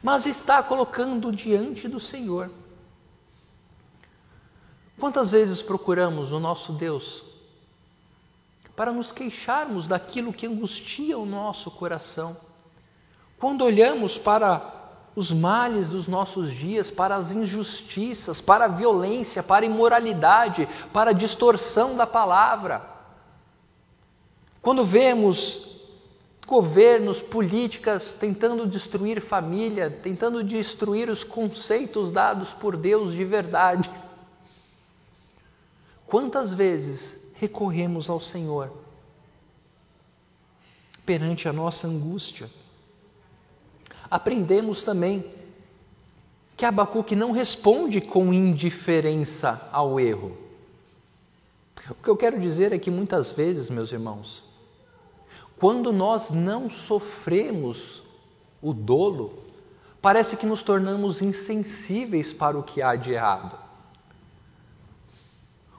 mas 0.00 0.26
está 0.26 0.62
colocando 0.62 1.32
diante 1.32 1.88
do 1.88 1.98
Senhor. 1.98 2.48
Quantas 4.98 5.30
vezes 5.30 5.62
procuramos 5.62 6.32
o 6.32 6.40
nosso 6.40 6.72
Deus 6.72 7.22
para 8.74 8.92
nos 8.92 9.12
queixarmos 9.12 9.86
daquilo 9.86 10.32
que 10.32 10.46
angustia 10.46 11.16
o 11.16 11.24
nosso 11.24 11.70
coração? 11.70 12.36
Quando 13.38 13.64
olhamos 13.64 14.18
para 14.18 14.74
os 15.14 15.32
males 15.32 15.88
dos 15.88 16.08
nossos 16.08 16.52
dias, 16.52 16.90
para 16.90 17.14
as 17.14 17.30
injustiças, 17.30 18.40
para 18.40 18.64
a 18.64 18.68
violência, 18.68 19.42
para 19.42 19.64
a 19.64 19.68
imoralidade, 19.68 20.68
para 20.92 21.10
a 21.10 21.14
distorção 21.14 21.96
da 21.96 22.06
palavra, 22.06 22.82
quando 24.60 24.84
vemos 24.84 25.68
governos, 26.44 27.20
políticas 27.20 28.16
tentando 28.18 28.66
destruir 28.66 29.20
família, 29.20 29.90
tentando 29.90 30.42
destruir 30.42 31.08
os 31.10 31.22
conceitos 31.22 32.10
dados 32.10 32.54
por 32.54 32.76
Deus 32.76 33.12
de 33.12 33.24
verdade, 33.24 33.90
quantas 36.08 36.52
vezes 36.52 37.32
recorremos 37.34 38.10
ao 38.10 38.18
Senhor 38.18 38.72
perante 41.04 41.48
a 41.48 41.52
nossa 41.52 41.86
angústia? 41.86 42.50
Aprendemos 44.10 44.82
também 44.82 45.24
que 46.56 46.64
Abacuque 46.64 47.14
não 47.14 47.30
responde 47.30 48.00
com 48.00 48.32
indiferença 48.32 49.68
ao 49.70 50.00
erro. 50.00 50.36
O 51.90 51.94
que 51.94 52.08
eu 52.08 52.16
quero 52.16 52.40
dizer 52.40 52.72
é 52.72 52.78
que 52.78 52.90
muitas 52.90 53.30
vezes, 53.30 53.70
meus 53.70 53.92
irmãos, 53.92 54.42
quando 55.58 55.92
nós 55.92 56.30
não 56.30 56.68
sofremos 56.68 58.02
o 58.60 58.72
dolo, 58.72 59.38
parece 60.02 60.36
que 60.36 60.46
nos 60.46 60.62
tornamos 60.62 61.22
insensíveis 61.22 62.32
para 62.32 62.58
o 62.58 62.62
que 62.62 62.82
há 62.82 62.96
de 62.96 63.12
errado. 63.12 63.67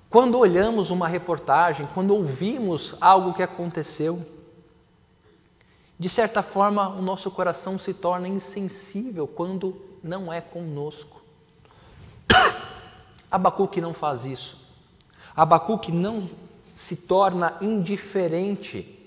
Quando 0.10 0.38
olhamos 0.39 0.89
uma 0.89 1.08
reportagem, 1.08 1.88
quando 1.94 2.16
ouvimos 2.16 2.96
algo 3.00 3.34
que 3.34 3.44
aconteceu, 3.44 4.25
de 6.00 6.10
certa 6.10 6.42
forma 6.42 6.89
o 6.89 7.01
nosso 7.01 7.30
coração 7.30 7.78
se 7.78 7.94
torna 7.94 8.28
insensível 8.28 9.28
quando 9.28 9.80
não 10.04 10.32
é 10.32 10.42
conosco. 10.42 11.22
Abacuque 13.30 13.80
não 13.80 13.94
faz 13.94 14.25
isso. 14.25 14.68
Abacuque 15.36 15.92
não 15.92 16.28
se 16.74 17.08
torna 17.08 17.58
indiferente 17.62 19.00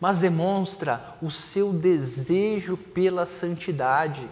mas 0.00 0.18
demonstra 0.18 1.16
o 1.20 1.30
seu 1.30 1.72
desejo 1.72 2.76
pela 2.76 3.26
santidade. 3.26 4.28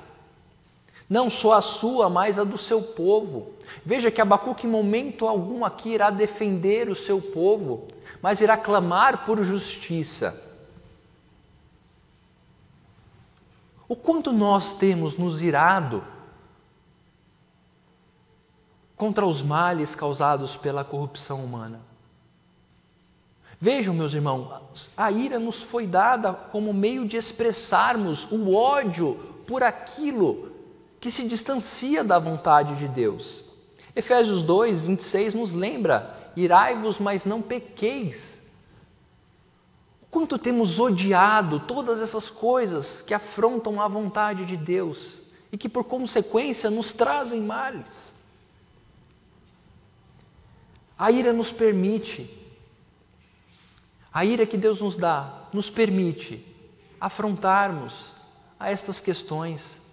Não 1.08 1.30
só 1.30 1.54
a 1.54 1.62
sua, 1.62 2.10
mas 2.10 2.38
a 2.38 2.44
do 2.44 2.58
seu 2.58 2.82
povo. 2.82 3.54
Veja 3.84 4.10
que 4.10 4.20
Abacuque, 4.20 4.66
em 4.66 4.70
momento 4.70 5.26
algum 5.26 5.64
aqui, 5.64 5.90
irá 5.90 6.10
defender 6.10 6.88
o 6.88 6.96
seu 6.96 7.20
povo, 7.20 7.86
mas 8.20 8.40
irá 8.40 8.56
clamar 8.56 9.25
por 9.25 9.42
justiça. 9.44 10.44
O 13.88 13.94
quanto 13.94 14.32
nós 14.32 14.72
temos 14.72 15.16
nos 15.16 15.40
irado 15.40 16.02
contra 18.96 19.25
os 19.25 19.42
males 19.42 19.94
causados 19.94 20.56
pela 20.56 20.82
corrupção 20.82 21.44
humana. 21.44 21.80
Vejam, 23.60 23.94
meus 23.94 24.12
irmãos, 24.12 24.90
a 24.96 25.10
ira 25.12 25.38
nos 25.38 25.62
foi 25.62 25.86
dada 25.86 26.32
como 26.32 26.75
meio 26.75 27.06
de 27.06 27.16
expressarmos 27.16 28.30
o 28.32 28.54
ódio 28.54 29.14
por 29.46 29.62
aquilo 29.62 30.55
que 31.06 31.10
se 31.12 31.22
distancia 31.22 32.02
da 32.02 32.18
vontade 32.18 32.75
de 32.75 32.88
Deus. 32.88 33.44
Efésios 33.94 34.42
2, 34.42 34.80
26 34.80 35.34
nos 35.34 35.52
lembra: 35.52 36.32
irai-vos, 36.34 36.98
mas 36.98 37.25
não 37.25 37.40
pequeis. 37.40 38.42
Quanto 40.10 40.36
temos 40.36 40.80
odiado 40.80 41.60
todas 41.60 42.00
essas 42.00 42.28
coisas 42.28 43.02
que 43.02 43.14
afrontam 43.14 43.80
a 43.80 43.86
vontade 43.86 44.44
de 44.44 44.56
Deus 44.56 45.18
e 45.52 45.56
que, 45.56 45.68
por 45.68 45.84
consequência, 45.84 46.70
nos 46.70 46.92
trazem 46.92 47.40
males. 47.40 48.14
A 50.98 51.12
ira 51.12 51.32
nos 51.32 51.52
permite, 51.52 52.28
a 54.12 54.25
ira 54.25 54.44
que 54.44 54.56
Deus 54.56 54.80
nos 54.80 54.96
dá, 54.96 55.46
nos 55.52 55.70
permite 55.70 56.44
afrontarmos 57.00 58.10
a 58.58 58.72
estas 58.72 58.98
questões, 58.98 59.86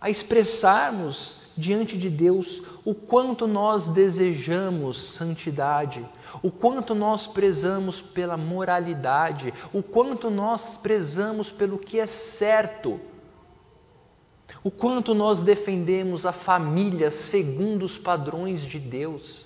a 0.00 0.08
expressarmos 0.08 1.40
diante 1.56 1.98
de 1.98 2.08
Deus 2.08 2.62
o 2.84 2.94
quanto 2.94 3.46
nós 3.46 3.88
desejamos 3.88 4.96
santidade, 4.96 6.04
o 6.42 6.50
quanto 6.50 6.94
nós 6.94 7.26
prezamos 7.26 8.00
pela 8.00 8.36
moralidade, 8.36 9.52
o 9.72 9.82
quanto 9.82 10.30
nós 10.30 10.78
prezamos 10.78 11.52
pelo 11.52 11.78
que 11.78 12.00
é 12.00 12.06
certo, 12.06 12.98
o 14.64 14.70
quanto 14.70 15.14
nós 15.14 15.42
defendemos 15.42 16.24
a 16.24 16.32
família 16.32 17.10
segundo 17.10 17.84
os 17.84 17.98
padrões 17.98 18.62
de 18.62 18.78
Deus, 18.78 19.44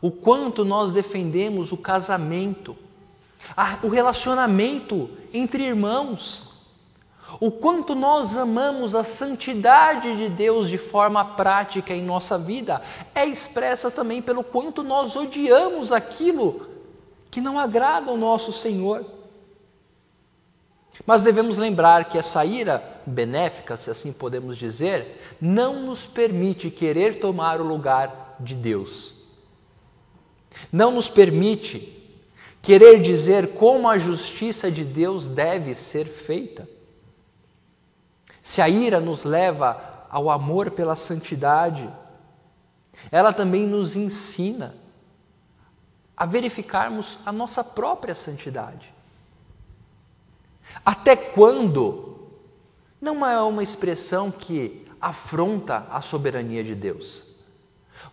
o 0.00 0.10
quanto 0.10 0.64
nós 0.64 0.92
defendemos 0.92 1.72
o 1.72 1.76
casamento, 1.76 2.74
o 3.82 3.88
relacionamento 3.88 5.10
entre 5.32 5.64
irmãos 5.64 6.49
o 7.38 7.50
quanto 7.50 7.94
nós 7.94 8.36
amamos 8.36 8.94
a 8.94 9.04
santidade 9.04 10.16
de 10.16 10.28
Deus 10.28 10.68
de 10.68 10.78
forma 10.78 11.24
prática 11.24 11.94
em 11.94 12.02
nossa 12.02 12.36
vida 12.36 12.82
é 13.14 13.24
expressa 13.24 13.90
também 13.90 14.20
pelo 14.20 14.42
quanto 14.42 14.82
nós 14.82 15.14
odiamos 15.14 15.92
aquilo 15.92 16.66
que 17.30 17.40
não 17.40 17.58
agrada 17.58 18.10
ao 18.10 18.16
nosso 18.16 18.52
Senhor. 18.52 19.04
Mas 21.06 21.22
devemos 21.22 21.56
lembrar 21.56 22.06
que 22.06 22.18
essa 22.18 22.44
ira 22.44 22.82
benéfica, 23.06 23.76
se 23.76 23.90
assim 23.90 24.12
podemos 24.12 24.58
dizer, 24.58 25.20
não 25.40 25.82
nos 25.82 26.04
permite 26.04 26.70
querer 26.70 27.20
tomar 27.20 27.60
o 27.60 27.64
lugar 27.64 28.36
de 28.40 28.54
Deus. 28.54 29.14
Não 30.72 30.90
nos 30.90 31.08
permite 31.08 31.96
querer 32.60 33.00
dizer 33.00 33.54
como 33.54 33.88
a 33.88 33.98
justiça 33.98 34.70
de 34.70 34.84
Deus 34.84 35.28
deve 35.28 35.74
ser 35.74 36.04
feita. 36.06 36.68
Se 38.42 38.62
a 38.62 38.68
ira 38.68 39.00
nos 39.00 39.24
leva 39.24 40.06
ao 40.10 40.30
amor 40.30 40.70
pela 40.70 40.94
santidade, 40.94 41.88
ela 43.10 43.32
também 43.32 43.66
nos 43.66 43.96
ensina 43.96 44.74
a 46.16 46.26
verificarmos 46.26 47.18
a 47.24 47.32
nossa 47.32 47.64
própria 47.64 48.14
santidade. 48.14 48.92
Até 50.84 51.16
quando 51.16 52.28
não 53.00 53.24
é 53.24 53.40
uma 53.40 53.62
expressão 53.62 54.30
que 54.30 54.86
afronta 55.00 55.86
a 55.90 56.02
soberania 56.02 56.62
de 56.62 56.74
Deus? 56.74 57.24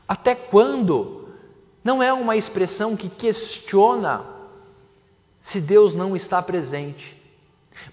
Até 0.07 0.36
quando 0.36 1.29
não 1.84 2.01
é 2.01 2.13
uma 2.13 2.36
expressão 2.38 2.96
que 2.96 3.10
questiona 3.10 4.25
se 5.41 5.60
Deus 5.60 5.93
não 5.93 6.15
está 6.15 6.41
presente? 6.41 7.16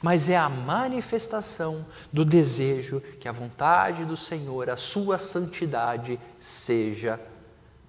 Mas 0.03 0.29
é 0.29 0.37
a 0.37 0.49
manifestação 0.49 1.85
do 2.13 2.25
desejo 2.25 3.01
que 3.21 3.29
a 3.29 3.33
vontade 3.33 4.05
do 4.05 4.17
Senhor, 4.17 4.71
a 4.71 4.77
sua 4.77 5.19
santidade, 5.19 6.19
seja 6.39 7.21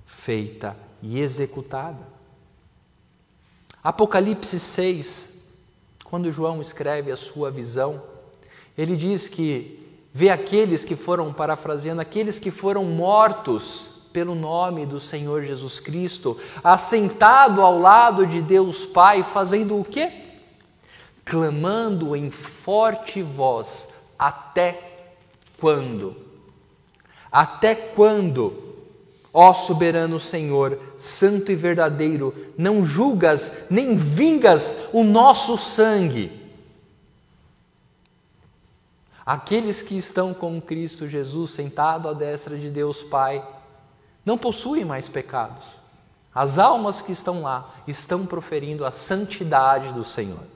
feita 0.06 0.76
e 1.02 1.20
executada. 1.20 2.04
Apocalipse 3.84 4.60
6, 4.60 5.44
quando 6.04 6.32
João 6.32 6.62
escreve 6.62 7.12
a 7.12 7.18
sua 7.18 7.52
visão, 7.52 8.02
ele 8.78 8.96
diz 8.96 9.28
que 9.28 9.80
vê 10.14 10.30
aqueles 10.30 10.86
que 10.86 10.96
foram, 10.96 11.32
parafraseando, 11.34 12.02
aqueles 12.02 12.40
que 12.40 12.50
foram 12.50 12.86
mortos 12.86 13.96
pelo 14.12 14.34
nome 14.34 14.86
do 14.86 15.00
Senhor 15.00 15.44
Jesus 15.44 15.82
Cristo, 15.82 16.40
assentado 16.64 17.62
ao 17.62 17.78
lado 17.78 18.26
de 18.26 18.42
Deus 18.42 18.86
Pai, 18.86 19.24
fazendo 19.24 19.78
o 19.78 19.84
quê? 19.84 20.25
Clamando 21.26 22.16
em 22.16 22.30
forte 22.30 23.24
voz: 23.24 23.90
Até 24.18 25.10
quando? 25.60 26.16
Até 27.32 27.74
quando? 27.74 28.64
Ó 29.34 29.54
soberano 29.54 30.18
Senhor, 30.18 30.80
santo 30.98 31.52
e 31.52 31.56
verdadeiro, 31.56 32.34
não 32.58 32.86
julgas 32.86 33.66
nem 33.70 33.98
vingas 33.98 34.90
o 34.94 35.04
nosso 35.04 35.58
sangue. 35.58 36.32
Aqueles 39.26 39.82
que 39.82 39.98
estão 39.98 40.34
com 40.34 40.62
Cristo 40.62 41.10
Jesus 41.10 41.52
sentado 41.52 42.08
à 42.08 42.14
destra 42.14 42.58
de 42.58 42.70
Deus 42.70 43.04
Pai 43.04 43.46
não 44.24 44.38
possuem 44.38 44.86
mais 44.86 45.10
pecados. 45.10 45.66
As 46.34 46.58
almas 46.58 47.02
que 47.02 47.12
estão 47.12 47.42
lá 47.42 47.74
estão 47.88 48.26
proferindo 48.26 48.86
a 48.86 48.92
santidade 48.92 49.92
do 49.92 50.06
Senhor. 50.06 50.55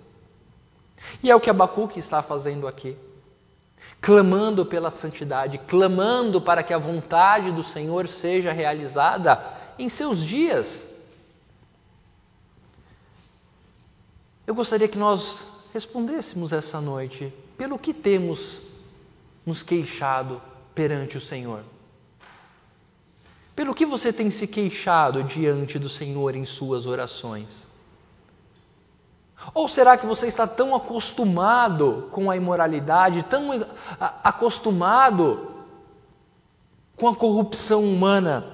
E 1.21 1.29
é 1.29 1.35
o 1.35 1.39
que 1.39 1.49
Abacuque 1.49 1.99
está 1.99 2.21
fazendo 2.21 2.67
aqui, 2.67 2.97
clamando 4.01 4.65
pela 4.65 4.91
santidade, 4.91 5.57
clamando 5.57 6.41
para 6.41 6.63
que 6.63 6.73
a 6.73 6.77
vontade 6.77 7.51
do 7.51 7.63
Senhor 7.63 8.07
seja 8.07 8.51
realizada 8.51 9.43
em 9.77 9.89
seus 9.89 10.23
dias. 10.23 10.97
Eu 14.45 14.55
gostaria 14.55 14.87
que 14.87 14.97
nós 14.97 15.45
respondêssemos 15.73 16.51
essa 16.51 16.81
noite 16.81 17.33
pelo 17.57 17.77
que 17.77 17.93
temos 17.93 18.61
nos 19.45 19.61
queixado 19.61 20.41
perante 20.73 21.17
o 21.17 21.21
Senhor. 21.21 21.63
Pelo 23.55 23.75
que 23.75 23.85
você 23.85 24.13
tem 24.13 24.31
se 24.31 24.47
queixado 24.47 25.23
diante 25.23 25.77
do 25.77 25.89
Senhor 25.89 26.35
em 26.35 26.45
suas 26.45 26.85
orações? 26.85 27.68
Ou 29.53 29.67
será 29.67 29.97
que 29.97 30.05
você 30.05 30.27
está 30.27 30.45
tão 30.45 30.75
acostumado 30.75 32.09
com 32.11 32.29
a 32.29 32.35
imoralidade, 32.35 33.23
tão 33.23 33.51
acostumado 34.23 35.51
com 36.95 37.07
a 37.07 37.15
corrupção 37.15 37.83
humana, 37.83 38.45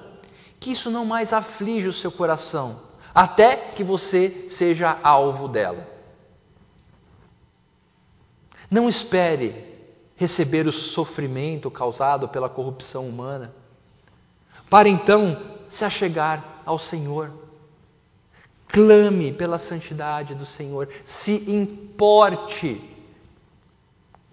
que 0.60 0.70
isso 0.70 0.90
não 0.90 1.04
mais 1.04 1.32
aflige 1.32 1.88
o 1.88 1.92
seu 1.92 2.10
coração, 2.12 2.80
até 3.14 3.56
que 3.56 3.82
você 3.82 4.48
seja 4.48 4.98
alvo 5.02 5.48
dela? 5.48 5.86
Não 8.70 8.88
espere 8.88 9.66
receber 10.16 10.66
o 10.66 10.72
sofrimento 10.72 11.70
causado 11.70 12.28
pela 12.28 12.48
corrupção 12.48 13.06
humana, 13.06 13.54
para 14.70 14.88
então 14.88 15.36
se 15.68 15.84
achegar 15.84 16.62
ao 16.64 16.78
Senhor. 16.78 17.45
Clame 18.68 19.32
pela 19.32 19.58
santidade 19.58 20.34
do 20.34 20.44
Senhor, 20.44 20.88
se 21.04 21.50
importe 21.50 22.80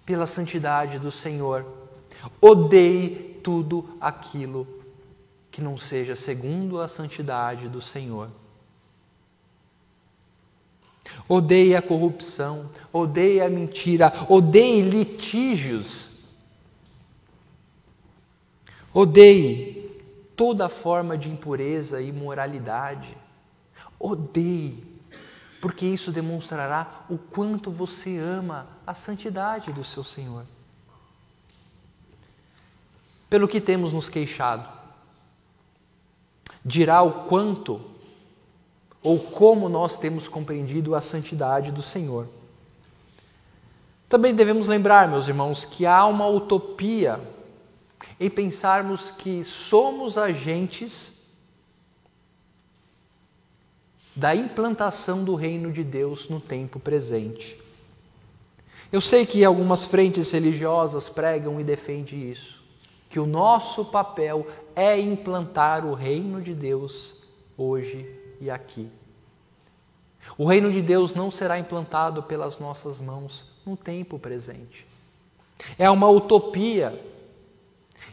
pela 0.05 0.25
santidade 0.25 0.99
do 0.99 1.11
Senhor. 1.11 1.65
Odeie 2.41 3.39
tudo 3.43 3.97
aquilo 3.99 4.67
que 5.51 5.61
não 5.61 5.77
seja 5.77 6.15
segundo 6.15 6.81
a 6.81 6.87
santidade 6.87 7.69
do 7.69 7.81
Senhor. 7.81 8.29
Odeie 11.27 11.75
a 11.75 11.81
corrupção, 11.81 12.69
odeie 12.91 13.41
a 13.41 13.49
mentira, 13.49 14.11
odeie 14.29 14.81
litígios. 14.81 16.11
Odeie 18.93 20.01
toda 20.35 20.67
forma 20.69 21.17
de 21.17 21.29
impureza 21.29 22.01
e 22.01 22.09
imoralidade. 22.09 23.15
Odeie, 24.05 24.83
porque 25.61 25.85
isso 25.85 26.11
demonstrará 26.11 27.05
o 27.09 27.17
quanto 27.17 27.71
você 27.71 28.17
ama 28.17 28.67
a 28.85 28.93
santidade 28.93 29.71
do 29.71 29.81
seu 29.81 30.03
Senhor. 30.03 30.43
Pelo 33.29 33.47
que 33.47 33.61
temos 33.61 33.93
nos 33.93 34.09
queixado, 34.09 34.67
dirá 36.65 37.01
o 37.01 37.29
quanto 37.29 37.79
ou 39.01 39.19
como 39.19 39.69
nós 39.69 39.95
temos 39.95 40.27
compreendido 40.27 40.95
a 40.95 40.99
santidade 40.99 41.71
do 41.71 41.81
Senhor. 41.81 42.27
Também 44.09 44.35
devemos 44.35 44.67
lembrar, 44.67 45.07
meus 45.07 45.29
irmãos, 45.29 45.63
que 45.63 45.85
há 45.85 46.05
uma 46.05 46.27
utopia 46.27 47.21
em 48.19 48.29
pensarmos 48.29 49.11
que 49.11 49.45
somos 49.45 50.17
agentes 50.17 51.22
da 54.15 54.35
implantação 54.35 55.23
do 55.23 55.35
reino 55.35 55.71
de 55.71 55.83
Deus 55.83 56.29
no 56.29 56.39
tempo 56.39 56.79
presente. 56.79 57.57
Eu 58.91 59.01
sei 59.01 59.25
que 59.25 59.43
algumas 59.43 59.85
frentes 59.85 60.31
religiosas 60.31 61.09
pregam 61.09 61.59
e 61.59 61.63
defendem 61.63 62.29
isso, 62.29 62.63
que 63.09 63.19
o 63.19 63.25
nosso 63.25 63.85
papel 63.85 64.45
é 64.75 64.99
implantar 64.99 65.85
o 65.85 65.95
reino 65.95 66.41
de 66.41 66.53
Deus 66.53 67.23
hoje 67.57 68.07
e 68.39 68.51
aqui. 68.51 68.87
O 70.37 70.45
reino 70.45 70.71
de 70.71 70.81
Deus 70.81 71.15
não 71.15 71.29
será 71.29 71.57
implantado 71.59 72.23
pelas 72.23 72.59
nossas 72.59 72.99
mãos 72.99 73.45
no 73.65 73.75
tempo 73.75 74.19
presente. 74.19 74.85
É 75.77 75.89
uma 75.89 76.07
utopia 76.07 76.93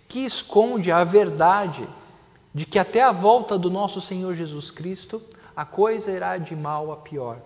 que 0.09 0.21
esconde 0.21 0.91
a 0.91 1.05
verdade 1.05 1.87
de 2.55 2.67
que 2.67 2.79
até 2.79 3.03
a 3.03 3.13
volta 3.13 3.59
do 3.59 3.71
nosso 3.71 4.01
Senhor 4.01 4.35
Jesus 4.35 4.71
Cristo 4.71 5.23
a 5.61 5.64
coisa 5.66 6.11
irá 6.11 6.38
de 6.38 6.57
mal 6.57 6.90
a 6.90 6.96
pior. 6.96 7.38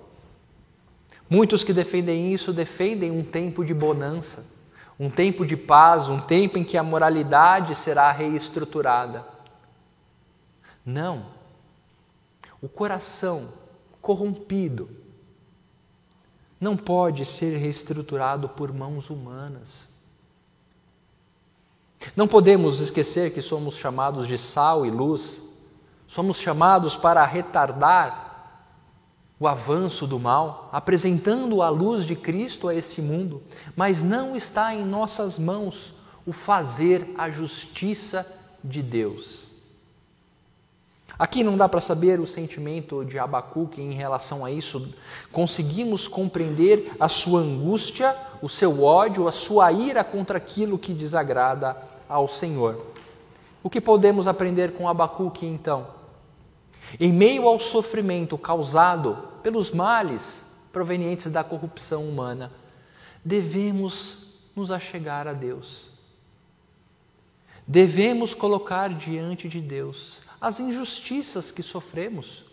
Muitos 1.28 1.64
que 1.64 1.72
defendem 1.72 2.32
isso 2.32 2.52
defendem 2.52 3.10
um 3.10 3.24
tempo 3.24 3.64
de 3.64 3.74
bonança, 3.74 4.46
um 5.00 5.10
tempo 5.10 5.44
de 5.44 5.56
paz, 5.56 6.08
um 6.08 6.20
tempo 6.20 6.56
em 6.56 6.62
que 6.62 6.78
a 6.78 6.82
moralidade 6.84 7.74
será 7.74 8.12
reestruturada. 8.12 9.26
Não. 10.86 11.26
O 12.62 12.68
coração 12.68 13.48
corrompido 14.00 14.88
não 16.60 16.76
pode 16.76 17.24
ser 17.24 17.56
reestruturado 17.56 18.48
por 18.48 18.72
mãos 18.72 19.10
humanas. 19.10 19.88
Não 22.14 22.28
podemos 22.28 22.78
esquecer 22.78 23.34
que 23.34 23.42
somos 23.42 23.74
chamados 23.74 24.28
de 24.28 24.38
sal 24.38 24.86
e 24.86 24.90
luz, 24.90 25.42
Somos 26.14 26.36
chamados 26.36 26.96
para 26.96 27.26
retardar 27.26 28.62
o 29.36 29.48
avanço 29.48 30.06
do 30.06 30.20
mal, 30.20 30.68
apresentando 30.70 31.60
a 31.60 31.68
luz 31.68 32.04
de 32.04 32.14
Cristo 32.14 32.68
a 32.68 32.74
esse 32.74 33.02
mundo, 33.02 33.42
mas 33.74 34.00
não 34.00 34.36
está 34.36 34.72
em 34.72 34.84
nossas 34.84 35.40
mãos 35.40 35.92
o 36.24 36.32
fazer 36.32 37.12
a 37.18 37.28
justiça 37.30 38.24
de 38.62 38.80
Deus. 38.80 39.48
Aqui 41.18 41.42
não 41.42 41.56
dá 41.56 41.68
para 41.68 41.80
saber 41.80 42.20
o 42.20 42.28
sentimento 42.28 43.04
de 43.04 43.18
Abacuque 43.18 43.82
em 43.82 43.90
relação 43.90 44.44
a 44.44 44.52
isso. 44.52 44.94
Conseguimos 45.32 46.06
compreender 46.06 46.92
a 47.00 47.08
sua 47.08 47.40
angústia, 47.40 48.16
o 48.40 48.48
seu 48.48 48.84
ódio, 48.84 49.26
a 49.26 49.32
sua 49.32 49.72
ira 49.72 50.04
contra 50.04 50.38
aquilo 50.38 50.78
que 50.78 50.92
desagrada 50.92 51.76
ao 52.08 52.28
Senhor. 52.28 52.86
O 53.64 53.68
que 53.68 53.80
podemos 53.80 54.28
aprender 54.28 54.74
com 54.74 54.88
Abacuque 54.88 55.44
então? 55.44 55.93
Em 56.98 57.12
meio 57.12 57.48
ao 57.48 57.58
sofrimento 57.58 58.38
causado 58.38 59.28
pelos 59.42 59.70
males 59.70 60.42
provenientes 60.72 61.30
da 61.30 61.42
corrupção 61.42 62.08
humana, 62.08 62.52
devemos 63.24 64.50
nos 64.54 64.70
achegar 64.70 65.26
a 65.26 65.32
Deus. 65.32 65.88
Devemos 67.66 68.34
colocar 68.34 68.88
diante 68.88 69.48
de 69.48 69.60
Deus 69.60 70.20
as 70.40 70.60
injustiças 70.60 71.50
que 71.50 71.62
sofremos. 71.62 72.44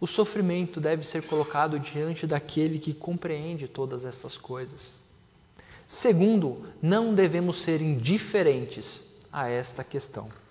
O 0.00 0.06
sofrimento 0.06 0.80
deve 0.80 1.04
ser 1.04 1.26
colocado 1.26 1.78
diante 1.78 2.26
daquele 2.26 2.78
que 2.78 2.94
compreende 2.94 3.68
todas 3.68 4.04
essas 4.04 4.36
coisas. 4.36 5.12
Segundo, 5.86 6.66
não 6.80 7.14
devemos 7.14 7.60
ser 7.60 7.80
indiferentes 7.80 9.18
a 9.32 9.48
esta 9.48 9.84
questão. 9.84 10.41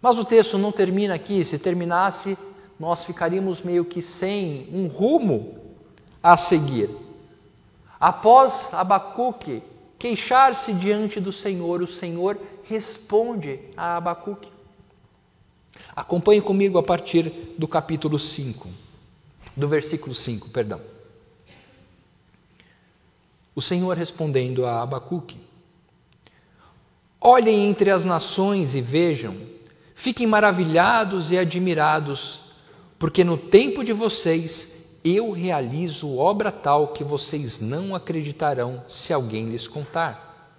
Mas 0.00 0.18
o 0.18 0.24
texto 0.24 0.56
não 0.56 0.72
termina 0.72 1.14
aqui. 1.14 1.44
Se 1.44 1.58
terminasse, 1.58 2.38
nós 2.78 3.04
ficaríamos 3.04 3.62
meio 3.62 3.84
que 3.84 4.00
sem 4.00 4.68
um 4.72 4.86
rumo 4.86 5.58
a 6.22 6.36
seguir. 6.36 6.88
Após 7.98 8.72
Abacuque 8.72 9.62
queixar-se 9.98 10.72
diante 10.72 11.20
do 11.20 11.30
Senhor, 11.30 11.82
o 11.82 11.86
Senhor 11.86 12.38
responde 12.64 13.60
a 13.76 13.98
Abacuque. 13.98 14.50
Acompanhe 15.94 16.40
comigo 16.40 16.78
a 16.78 16.82
partir 16.82 17.30
do 17.58 17.68
capítulo 17.68 18.18
5, 18.18 18.68
do 19.54 19.68
versículo 19.68 20.14
5, 20.14 20.48
perdão. 20.48 20.80
O 23.54 23.60
Senhor 23.60 23.94
respondendo 23.96 24.64
a 24.64 24.82
Abacuque: 24.82 25.38
Olhem 27.20 27.68
entre 27.68 27.90
as 27.90 28.06
nações 28.06 28.74
e 28.74 28.80
vejam 28.80 29.36
Fiquem 30.00 30.26
maravilhados 30.26 31.30
e 31.30 31.36
admirados, 31.36 32.40
porque 32.98 33.22
no 33.22 33.36
tempo 33.36 33.84
de 33.84 33.92
vocês 33.92 34.98
eu 35.04 35.30
realizo 35.30 36.16
obra 36.16 36.50
tal 36.50 36.88
que 36.88 37.04
vocês 37.04 37.60
não 37.60 37.94
acreditarão 37.94 38.82
se 38.88 39.12
alguém 39.12 39.50
lhes 39.50 39.68
contar. 39.68 40.58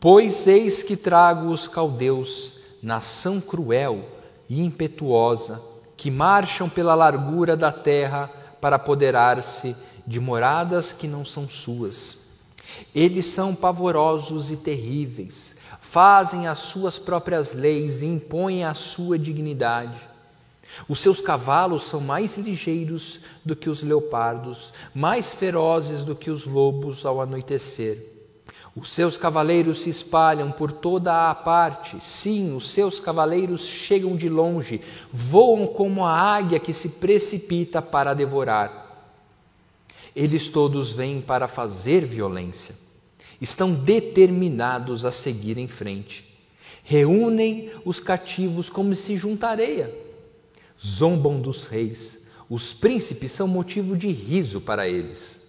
Pois 0.00 0.46
eis 0.46 0.82
que 0.82 0.96
trago 0.96 1.50
os 1.50 1.68
caldeus, 1.68 2.60
nação 2.82 3.38
cruel 3.38 4.02
e 4.48 4.64
impetuosa, 4.64 5.62
que 5.94 6.10
marcham 6.10 6.70
pela 6.70 6.94
largura 6.94 7.54
da 7.54 7.70
terra 7.70 8.28
para 8.62 8.76
apoderar-se 8.76 9.76
de 10.06 10.18
moradas 10.18 10.94
que 10.94 11.06
não 11.06 11.22
são 11.22 11.46
suas. 11.46 12.28
Eles 12.94 13.26
são 13.26 13.54
pavorosos 13.54 14.50
e 14.50 14.56
terríveis, 14.56 15.57
fazem 15.90 16.46
as 16.46 16.58
suas 16.58 16.98
próprias 16.98 17.54
leis 17.54 18.02
e 18.02 18.06
impõem 18.06 18.62
a 18.62 18.74
sua 18.74 19.18
dignidade. 19.18 19.98
Os 20.86 21.00
seus 21.00 21.18
cavalos 21.18 21.84
são 21.84 21.98
mais 21.98 22.36
ligeiros 22.36 23.20
do 23.42 23.56
que 23.56 23.70
os 23.70 23.82
leopardos, 23.82 24.72
mais 24.94 25.32
ferozes 25.32 26.02
do 26.02 26.14
que 26.14 26.30
os 26.30 26.44
lobos 26.44 27.06
ao 27.06 27.22
anoitecer. 27.22 27.98
Os 28.76 28.92
seus 28.92 29.16
cavaleiros 29.16 29.80
se 29.80 29.88
espalham 29.88 30.52
por 30.52 30.70
toda 30.70 31.30
a 31.30 31.34
parte, 31.34 31.98
sim, 32.00 32.54
os 32.54 32.70
seus 32.70 33.00
cavaleiros 33.00 33.62
chegam 33.62 34.14
de 34.14 34.28
longe, 34.28 34.82
voam 35.10 35.66
como 35.66 36.04
a 36.04 36.12
águia 36.12 36.60
que 36.60 36.72
se 36.72 36.90
precipita 36.90 37.80
para 37.80 38.12
devorar. 38.12 39.08
Eles 40.14 40.48
todos 40.48 40.92
vêm 40.92 41.22
para 41.22 41.48
fazer 41.48 42.04
violência 42.04 42.87
estão 43.40 43.72
determinados 43.72 45.04
a 45.04 45.12
seguir 45.12 45.58
em 45.58 45.68
frente. 45.68 46.24
Reúnem 46.82 47.70
os 47.84 48.00
cativos 48.00 48.70
como 48.70 48.94
se 48.94 49.16
juntareia. 49.16 49.94
Zombam 50.82 51.40
dos 51.40 51.66
reis. 51.66 52.22
Os 52.48 52.72
príncipes 52.72 53.32
são 53.32 53.46
motivo 53.46 53.96
de 53.96 54.08
riso 54.08 54.60
para 54.60 54.88
eles. 54.88 55.48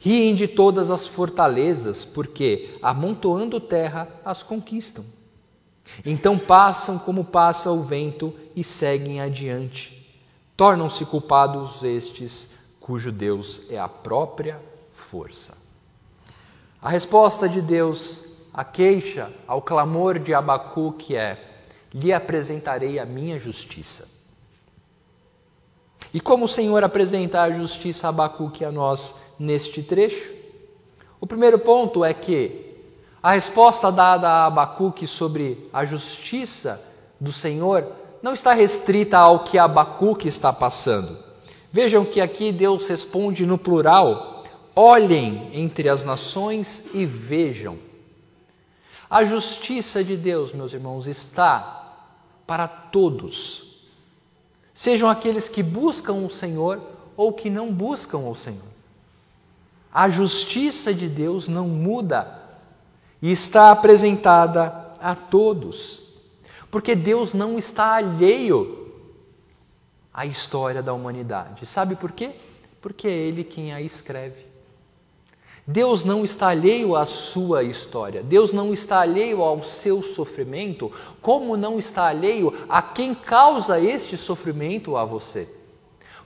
Riem 0.00 0.34
de 0.34 0.48
todas 0.48 0.90
as 0.90 1.06
fortalezas, 1.06 2.04
porque, 2.04 2.70
amontoando 2.80 3.60
terra, 3.60 4.08
as 4.24 4.42
conquistam. 4.42 5.04
Então 6.06 6.38
passam 6.38 6.98
como 6.98 7.24
passa 7.24 7.70
o 7.70 7.82
vento 7.82 8.32
e 8.54 8.62
seguem 8.62 9.20
adiante. 9.20 10.08
Tornam-se 10.56 11.04
culpados 11.04 11.82
estes, 11.82 12.50
cujo 12.80 13.12
Deus 13.12 13.70
é 13.70 13.78
a 13.78 13.88
própria 13.88 14.60
força. 14.92 15.57
A 16.80 16.90
resposta 16.90 17.48
de 17.48 17.60
Deus 17.60 18.24
à 18.54 18.64
queixa, 18.64 19.32
ao 19.46 19.60
clamor 19.60 20.18
de 20.18 20.32
Abacuque 20.32 21.16
é: 21.16 21.36
lhe 21.92 22.12
apresentarei 22.12 22.98
a 22.98 23.04
minha 23.04 23.38
justiça. 23.38 24.08
E 26.14 26.20
como 26.20 26.44
o 26.44 26.48
Senhor 26.48 26.84
apresenta 26.84 27.42
a 27.42 27.50
justiça 27.50 28.06
a 28.06 28.10
Abacuque 28.10 28.64
a 28.64 28.70
nós 28.70 29.34
neste 29.38 29.82
trecho? 29.82 30.32
O 31.20 31.26
primeiro 31.26 31.58
ponto 31.58 32.04
é 32.04 32.14
que 32.14 32.76
a 33.20 33.32
resposta 33.32 33.90
dada 33.90 34.28
a 34.28 34.46
Abacuque 34.46 35.06
sobre 35.06 35.68
a 35.72 35.84
justiça 35.84 36.80
do 37.20 37.32
Senhor 37.32 37.84
não 38.22 38.32
está 38.32 38.52
restrita 38.52 39.18
ao 39.18 39.40
que 39.40 39.58
Abacuque 39.58 40.28
está 40.28 40.52
passando. 40.52 41.16
Vejam 41.72 42.04
que 42.04 42.20
aqui 42.20 42.52
Deus 42.52 42.86
responde 42.86 43.44
no 43.44 43.58
plural 43.58 44.37
Olhem 44.80 45.50
entre 45.54 45.88
as 45.88 46.04
nações 46.04 46.94
e 46.94 47.04
vejam. 47.04 47.76
A 49.10 49.24
justiça 49.24 50.04
de 50.04 50.16
Deus, 50.16 50.52
meus 50.52 50.72
irmãos, 50.72 51.08
está 51.08 51.96
para 52.46 52.68
todos, 52.68 53.88
sejam 54.72 55.10
aqueles 55.10 55.48
que 55.48 55.64
buscam 55.64 56.12
o 56.12 56.30
Senhor 56.30 56.80
ou 57.16 57.32
que 57.32 57.50
não 57.50 57.72
buscam 57.72 58.18
o 58.18 58.36
Senhor. 58.36 58.68
A 59.92 60.08
justiça 60.08 60.94
de 60.94 61.08
Deus 61.08 61.48
não 61.48 61.66
muda 61.66 62.40
e 63.20 63.32
está 63.32 63.72
apresentada 63.72 64.94
a 65.00 65.12
todos, 65.12 66.20
porque 66.70 66.94
Deus 66.94 67.34
não 67.34 67.58
está 67.58 67.96
alheio 67.96 68.94
à 70.14 70.24
história 70.24 70.84
da 70.84 70.92
humanidade. 70.92 71.66
Sabe 71.66 71.96
por 71.96 72.12
quê? 72.12 72.30
Porque 72.80 73.08
é 73.08 73.12
Ele 73.12 73.42
quem 73.42 73.74
a 73.74 73.80
escreve. 73.82 74.47
Deus 75.70 76.02
não 76.02 76.24
está 76.24 76.48
alheio 76.48 76.96
à 76.96 77.04
sua 77.04 77.62
história, 77.62 78.22
Deus 78.22 78.54
não 78.54 78.72
está 78.72 79.00
alheio 79.00 79.42
ao 79.42 79.62
seu 79.62 80.02
sofrimento, 80.02 80.90
como 81.20 81.58
não 81.58 81.78
está 81.78 82.06
alheio 82.08 82.58
a 82.70 82.80
quem 82.80 83.14
causa 83.14 83.78
este 83.78 84.16
sofrimento 84.16 84.96
a 84.96 85.04
você, 85.04 85.46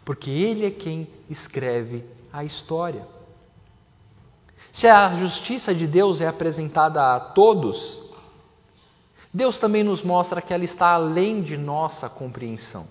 porque 0.05 0.31
Ele 0.31 0.67
é 0.67 0.71
quem 0.71 1.09
escreve 1.29 2.05
a 2.33 2.45
história. 2.45 3.05
Se 4.71 4.87
a 4.87 5.13
justiça 5.17 5.75
de 5.75 5.89
Deus 5.89 6.21
é 6.21 6.29
apresentada 6.29 7.13
a 7.13 7.19
todos, 7.19 8.13
Deus 9.35 9.59
também 9.59 9.83
nos 9.83 10.05
mostra 10.05 10.41
que 10.41 10.55
ela 10.55 10.65
está 10.65 10.95
além 10.95 11.43
de 11.43 11.57
nossa 11.57 12.09
compreensão. 12.09 12.87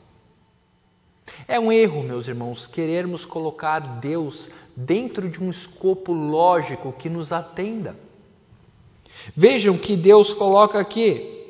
É 1.47 1.59
um 1.59 1.71
erro, 1.71 2.03
meus 2.03 2.27
irmãos, 2.27 2.67
querermos 2.67 3.25
colocar 3.25 3.79
Deus 3.79 4.49
dentro 4.75 5.29
de 5.29 5.43
um 5.43 5.49
escopo 5.49 6.13
lógico 6.13 6.93
que 6.93 7.09
nos 7.09 7.31
atenda. 7.31 7.95
Vejam 9.35 9.77
que 9.77 9.95
Deus 9.95 10.33
coloca 10.33 10.79
aqui: 10.79 11.45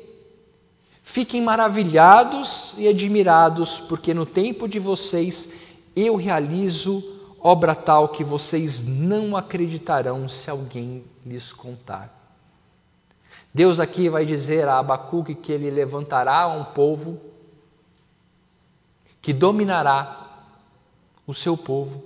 fiquem 1.02 1.42
maravilhados 1.42 2.74
e 2.78 2.88
admirados, 2.88 3.80
porque 3.80 4.12
no 4.12 4.26
tempo 4.26 4.68
de 4.68 4.78
vocês 4.78 5.54
eu 5.94 6.16
realizo 6.16 7.02
obra 7.40 7.74
tal 7.74 8.08
que 8.08 8.22
vocês 8.22 8.86
não 8.86 9.36
acreditarão 9.36 10.28
se 10.28 10.48
alguém 10.48 11.04
lhes 11.26 11.52
contar. 11.52 12.18
Deus 13.52 13.80
aqui 13.80 14.08
vai 14.08 14.24
dizer 14.24 14.66
a 14.66 14.78
Abacuque 14.78 15.34
que 15.34 15.52
ele 15.52 15.70
levantará 15.70 16.46
um 16.48 16.64
povo 16.64 17.20
que 19.22 19.32
dominará 19.32 20.26
o 21.26 21.32
seu 21.32 21.56
povo. 21.56 22.02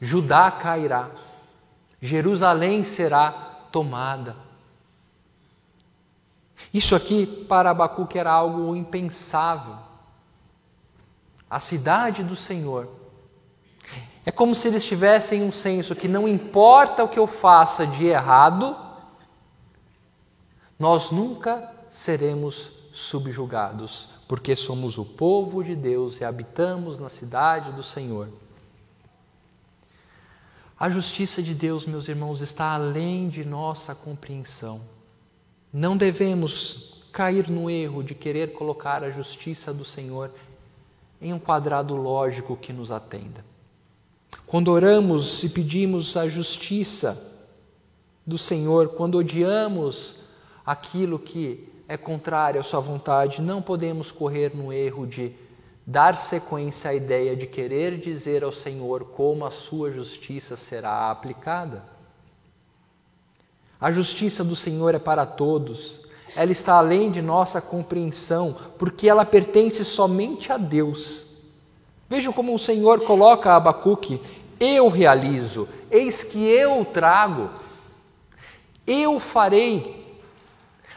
Judá 0.00 0.50
cairá, 0.50 1.08
Jerusalém 2.02 2.84
será 2.84 3.30
tomada. 3.72 4.36
Isso 6.74 6.94
aqui 6.94 7.26
para 7.26 7.70
Abacuque 7.70 8.18
era 8.18 8.32
algo 8.32 8.76
impensável. 8.76 9.76
A 11.48 11.60
cidade 11.60 12.22
do 12.24 12.34
Senhor 12.34 12.88
é 14.26 14.32
como 14.32 14.56
se 14.56 14.66
eles 14.66 14.84
tivessem 14.84 15.44
um 15.44 15.52
senso 15.52 15.94
que 15.94 16.08
não 16.08 16.26
importa 16.26 17.04
o 17.04 17.08
que 17.08 17.18
eu 17.18 17.28
faça 17.28 17.86
de 17.86 18.06
errado, 18.06 18.76
nós 20.76 21.12
nunca 21.12 21.72
seremos 21.88 22.72
subjugados, 22.92 24.08
porque 24.28 24.56
somos 24.56 24.98
o 24.98 25.04
povo 25.04 25.62
de 25.62 25.76
Deus 25.76 26.20
e 26.20 26.24
habitamos 26.24 26.98
na 26.98 27.08
cidade 27.08 27.72
do 27.72 27.82
Senhor. 27.82 28.28
A 30.78 30.90
justiça 30.90 31.42
de 31.42 31.54
Deus, 31.54 31.86
meus 31.86 32.08
irmãos, 32.08 32.40
está 32.40 32.74
além 32.74 33.28
de 33.28 33.44
nossa 33.44 33.94
compreensão. 33.94 34.80
Não 35.72 35.96
devemos 35.96 37.04
cair 37.12 37.48
no 37.48 37.70
erro 37.70 38.02
de 38.02 38.14
querer 38.14 38.52
colocar 38.52 39.02
a 39.02 39.10
justiça 39.10 39.72
do 39.72 39.84
Senhor 39.84 40.30
em 41.20 41.32
um 41.32 41.38
quadrado 41.38 41.96
lógico 41.96 42.56
que 42.56 42.72
nos 42.72 42.90
atenda. 42.92 43.42
Quando 44.46 44.68
oramos 44.68 45.42
e 45.42 45.48
pedimos 45.48 46.16
a 46.16 46.28
justiça 46.28 47.46
do 48.26 48.36
Senhor, 48.36 48.88
quando 48.90 49.16
odiamos 49.16 50.16
aquilo 50.64 51.18
que 51.18 51.72
é 51.88 51.96
contrário 51.96 52.60
à 52.60 52.62
Sua 52.62 52.80
vontade, 52.80 53.40
não 53.40 53.62
podemos 53.62 54.10
correr 54.10 54.54
no 54.54 54.72
erro 54.72 55.06
de 55.06 55.34
dar 55.86 56.16
sequência 56.16 56.90
à 56.90 56.94
ideia 56.94 57.36
de 57.36 57.46
querer 57.46 57.98
dizer 57.98 58.42
ao 58.42 58.52
Senhor 58.52 59.04
como 59.04 59.44
a 59.44 59.50
Sua 59.50 59.92
justiça 59.92 60.56
será 60.56 61.10
aplicada. 61.10 61.84
A 63.80 63.92
justiça 63.92 64.42
do 64.42 64.56
Senhor 64.56 64.94
é 64.94 64.98
para 64.98 65.24
todos, 65.24 66.06
ela 66.34 66.50
está 66.50 66.74
além 66.74 67.10
de 67.10 67.22
nossa 67.22 67.60
compreensão, 67.60 68.56
porque 68.78 69.08
ela 69.08 69.24
pertence 69.24 69.84
somente 69.84 70.52
a 70.52 70.56
Deus. 70.56 71.26
Vejam 72.08 72.32
como 72.32 72.54
o 72.54 72.58
Senhor 72.58 73.00
coloca 73.00 73.52
a 73.52 73.56
Abacuque: 73.56 74.20
eu 74.58 74.88
realizo, 74.88 75.68
eis 75.90 76.22
que 76.22 76.44
eu 76.44 76.84
trago, 76.84 77.50
eu 78.86 79.20
farei, 79.20 80.05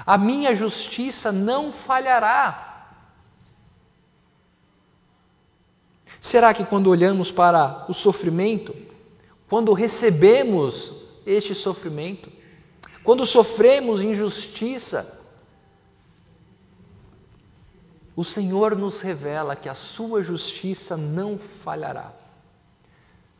a 0.06 0.18
minha 0.18 0.54
justiça 0.56 1.32
não 1.32 1.72
falhará. 1.72 2.66
Será 6.20 6.54
que 6.54 6.66
quando 6.66 6.88
olhamos 6.88 7.32
para 7.32 7.86
o 7.90 7.94
sofrimento, 7.94 8.76
quando 9.48 9.74
recebemos 9.74 11.06
este 11.26 11.56
sofrimento, 11.56 12.32
quando 13.04 13.26
sofremos 13.26 14.02
injustiça, 14.02 15.18
o 18.16 18.24
Senhor 18.24 18.76
nos 18.76 19.00
revela 19.00 19.56
que 19.56 19.70
a 19.70 19.76
sua 19.76 20.22
justiça 20.22 20.98
não 20.98 21.38
falhará, 21.38 22.14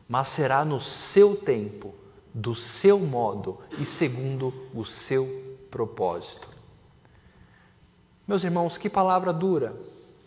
mas 0.08 0.28
será 0.28 0.64
no 0.64 0.80
seu 0.80 1.36
tempo, 1.36 1.94
do 2.32 2.54
seu 2.54 2.98
modo 2.98 3.58
e 3.78 3.84
segundo 3.84 4.54
o 4.74 4.84
seu 4.84 5.28
propósito. 5.70 6.49
Meus 8.30 8.44
irmãos, 8.44 8.78
que 8.78 8.88
palavra 8.88 9.32
dura. 9.32 9.74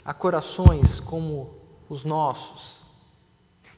A 0.04 0.14
corações 0.14 1.00
como 1.00 1.50
os 1.88 2.04
nossos, 2.04 2.80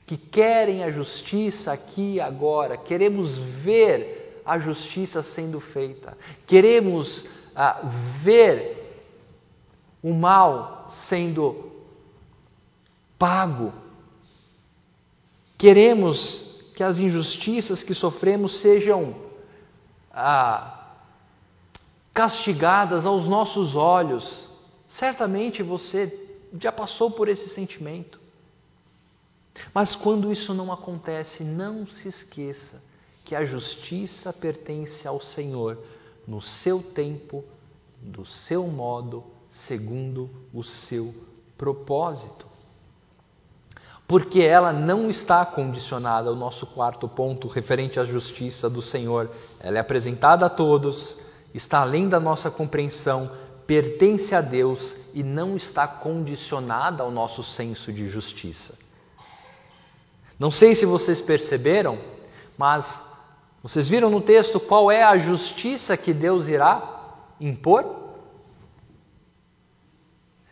que 0.03 0.17
querem 0.17 0.83
a 0.83 0.89
justiça 0.89 1.71
aqui 1.71 2.15
e 2.15 2.19
agora, 2.19 2.75
queremos 2.75 3.37
ver 3.37 4.41
a 4.43 4.57
justiça 4.57 5.21
sendo 5.21 5.59
feita, 5.59 6.17
queremos 6.47 7.27
ah, 7.55 7.81
ver 7.83 9.05
o 10.01 10.11
mal 10.11 10.87
sendo 10.89 11.71
pago. 13.19 13.71
Queremos 15.55 16.71
que 16.75 16.81
as 16.81 16.97
injustiças 16.97 17.83
que 17.83 17.93
sofremos 17.93 18.55
sejam 18.55 19.13
ah, 20.11 20.74
castigadas 22.15 23.05
aos 23.05 23.27
nossos 23.27 23.75
olhos. 23.75 24.49
Certamente 24.87 25.61
você 25.61 26.39
já 26.57 26.71
passou 26.71 27.11
por 27.11 27.27
esse 27.27 27.49
sentimento. 27.49 28.21
Mas 29.73 29.95
quando 29.95 30.31
isso 30.31 30.53
não 30.53 30.71
acontece, 30.71 31.43
não 31.43 31.85
se 31.85 32.07
esqueça 32.07 32.81
que 33.25 33.35
a 33.35 33.43
justiça 33.43 34.31
pertence 34.31 35.05
ao 35.05 35.19
Senhor 35.19 35.77
no 36.25 36.41
seu 36.41 36.81
tempo, 36.81 37.43
do 37.99 38.23
seu 38.25 38.65
modo 38.67 39.23
segundo 39.49 40.29
o 40.53 40.63
seu 40.63 41.13
propósito. 41.57 42.47
Porque 44.07 44.39
ela 44.41 44.71
não 44.71 45.09
está 45.09 45.45
condicionada 45.45 46.29
ao 46.29 46.35
nosso 46.35 46.65
quarto 46.67 47.09
ponto 47.09 47.49
referente 47.49 47.99
à 47.99 48.05
justiça 48.05 48.69
do 48.69 48.81
Senhor. 48.81 49.29
Ela 49.59 49.77
é 49.77 49.81
apresentada 49.81 50.45
a 50.45 50.49
todos, 50.49 51.24
está 51.57 51.79
além 51.79 52.09
da 52.09 52.19
nossa 52.19 52.51
compreensão, 52.51 53.31
pertence 53.65 54.35
a 54.35 54.41
Deus 54.41 54.97
e 55.13 55.23
não 55.23 55.55
está 55.55 55.87
condicionada 55.87 57.01
ao 57.01 57.09
nosso 57.09 57.41
senso 57.41 57.93
de 57.93 58.09
justiça. 58.09 58.77
Não 60.37 60.51
sei 60.51 60.75
se 60.75 60.85
vocês 60.85 61.21
perceberam, 61.21 61.97
mas 62.57 63.13
vocês 63.63 63.87
viram 63.87 64.09
no 64.09 64.19
texto 64.19 64.59
qual 64.59 64.91
é 64.91 65.01
a 65.01 65.17
justiça 65.17 65.95
que 65.95 66.13
Deus 66.13 66.47
irá 66.47 67.15
impor? 67.39 68.03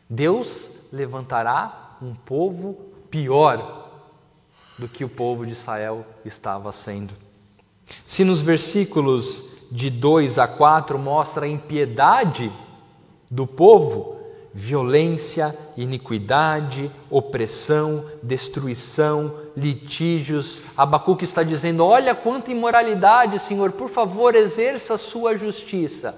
Deus 0.09 0.69
levantará 0.91 1.97
um 2.01 2.15
povo 2.15 2.75
pior 3.09 3.91
do 4.77 4.87
que 4.87 5.03
o 5.03 5.09
povo 5.09 5.45
de 5.45 5.51
Israel 5.51 6.05
estava 6.23 6.71
sendo. 6.71 7.13
Se 8.07 8.23
nos 8.23 8.41
versículos 8.41 9.62
de 9.73 9.89
2 9.89 10.39
a 10.39 10.47
4 10.47 10.97
mostra 10.99 11.45
a 11.45 11.49
impiedade 11.49 12.51
do 13.29 13.47
povo, 13.47 14.15
violência, 14.53 15.53
iniquidade, 15.75 16.89
opressão, 17.09 18.05
destruição, 18.21 19.35
litígios. 19.57 20.61
Abacuque 20.77 21.25
está 21.25 21.43
dizendo: 21.43 21.83
Olha 21.83 22.13
quanta 22.13 22.51
imoralidade, 22.51 23.39
Senhor, 23.39 23.71
por 23.71 23.89
favor, 23.89 24.35
exerça 24.35 24.93
a 24.93 24.97
sua 24.97 25.35
justiça. 25.35 26.15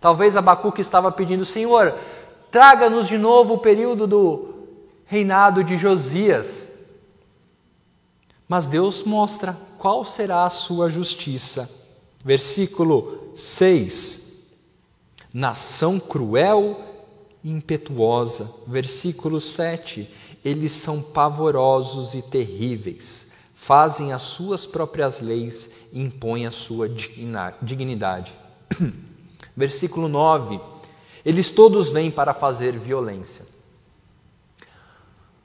Talvez 0.00 0.36
Abacuque 0.36 0.82
estava 0.82 1.10
pedindo: 1.10 1.46
Senhor, 1.46 1.94
Traga-nos 2.50 3.06
de 3.06 3.18
novo 3.18 3.54
o 3.54 3.58
período 3.58 4.06
do 4.06 4.54
reinado 5.04 5.62
de 5.62 5.76
Josias. 5.76 6.68
Mas 8.48 8.66
Deus 8.66 9.04
mostra 9.04 9.54
qual 9.78 10.04
será 10.04 10.44
a 10.44 10.50
sua 10.50 10.88
justiça. 10.88 11.77
Versículo 12.28 13.32
6. 13.34 14.48
Nação 15.32 15.98
cruel 15.98 16.78
e 17.42 17.50
impetuosa. 17.50 18.54
Versículo 18.66 19.40
7. 19.40 20.06
Eles 20.44 20.72
são 20.72 21.00
pavorosos 21.00 22.12
e 22.12 22.20
terríveis. 22.20 23.28
fazem 23.56 24.12
as 24.12 24.22
suas 24.24 24.66
próprias 24.66 25.22
leis 25.22 25.88
e 25.90 26.02
impõem 26.02 26.46
a 26.46 26.50
sua 26.50 26.86
dignidade. 27.62 28.34
Versículo 29.56 30.06
9: 30.06 30.60
Eles 31.24 31.48
todos 31.48 31.88
vêm 31.88 32.10
para 32.10 32.34
fazer 32.34 32.78
violência. 32.78 33.46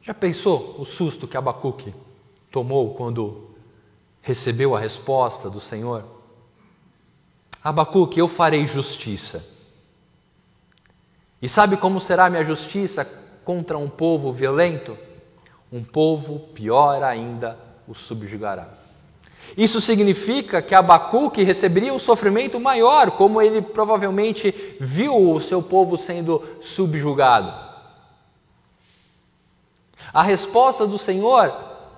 Já 0.01 0.13
pensou 0.13 0.75
o 0.77 0.83
susto 0.83 1.29
que 1.29 1.37
Abacuque 1.37 1.95
tomou 2.51 2.93
quando 2.93 3.51
recebeu 4.21 4.75
a 4.75 4.79
resposta 4.81 5.49
do 5.49 5.61
Senhor? 5.61 6.12
Abacuque, 7.63 8.19
eu 8.19 8.27
farei 8.27 8.67
justiça. 8.67 9.53
E 11.41 11.47
sabe 11.47 11.77
como 11.77 12.01
será 12.01 12.29
minha 12.29 12.43
justiça 12.43 13.05
contra 13.45 13.77
um 13.77 13.87
povo 13.87 14.33
violento? 14.33 14.97
Um 15.71 15.83
povo 15.83 16.39
pior 16.53 17.01
ainda 17.01 17.57
o 17.87 17.93
subjugará. 17.93 18.67
Isso 19.57 19.79
significa 19.79 20.61
que 20.61 20.73
Abacuque 20.73 21.43
receberia 21.43 21.93
um 21.93 21.99
sofrimento 21.99 22.59
maior, 22.59 23.11
como 23.11 23.41
ele 23.41 23.61
provavelmente 23.61 24.51
viu 24.79 25.31
o 25.31 25.41
seu 25.41 25.61
povo 25.61 25.97
sendo 25.97 26.43
subjugado. 26.61 27.53
A 30.13 30.21
resposta 30.21 30.87
do 30.87 30.97
Senhor 30.97 31.51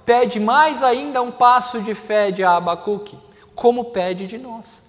pede 0.06 0.40
mais 0.40 0.84
ainda 0.84 1.22
um 1.22 1.32
passo 1.32 1.82
de 1.82 1.94
fé 1.94 2.32
de 2.32 2.44
Abacuque, 2.44 3.18
como 3.54 3.86
pede 3.86 4.28
de 4.28 4.38
nós. 4.38 4.86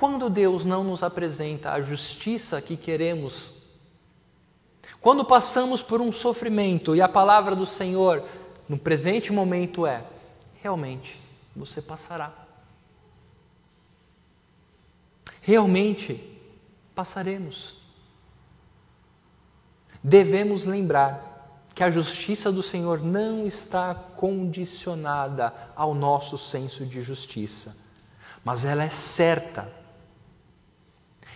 Quando 0.00 0.30
Deus 0.30 0.64
não 0.64 0.82
nos 0.82 1.02
apresenta 1.02 1.72
a 1.72 1.82
justiça 1.82 2.62
que 2.62 2.74
queremos, 2.74 3.64
quando 4.98 5.26
passamos 5.26 5.82
por 5.82 6.00
um 6.00 6.10
sofrimento 6.10 6.96
e 6.96 7.02
a 7.02 7.08
palavra 7.08 7.54
do 7.54 7.66
Senhor 7.66 8.24
no 8.66 8.78
presente 8.78 9.30
momento 9.30 9.86
é: 9.86 10.02
realmente 10.62 11.20
você 11.54 11.82
passará. 11.82 12.32
Realmente 15.42 16.18
passaremos. 16.94 17.74
Devemos 20.02 20.64
lembrar 20.64 21.66
que 21.74 21.84
a 21.84 21.90
justiça 21.90 22.50
do 22.50 22.62
Senhor 22.62 23.02
não 23.02 23.46
está 23.46 23.94
condicionada 23.94 25.52
ao 25.76 25.94
nosso 25.94 26.38
senso 26.38 26.86
de 26.86 27.02
justiça, 27.02 27.76
mas 28.42 28.64
ela 28.64 28.82
é 28.82 28.88
certa. 28.88 29.79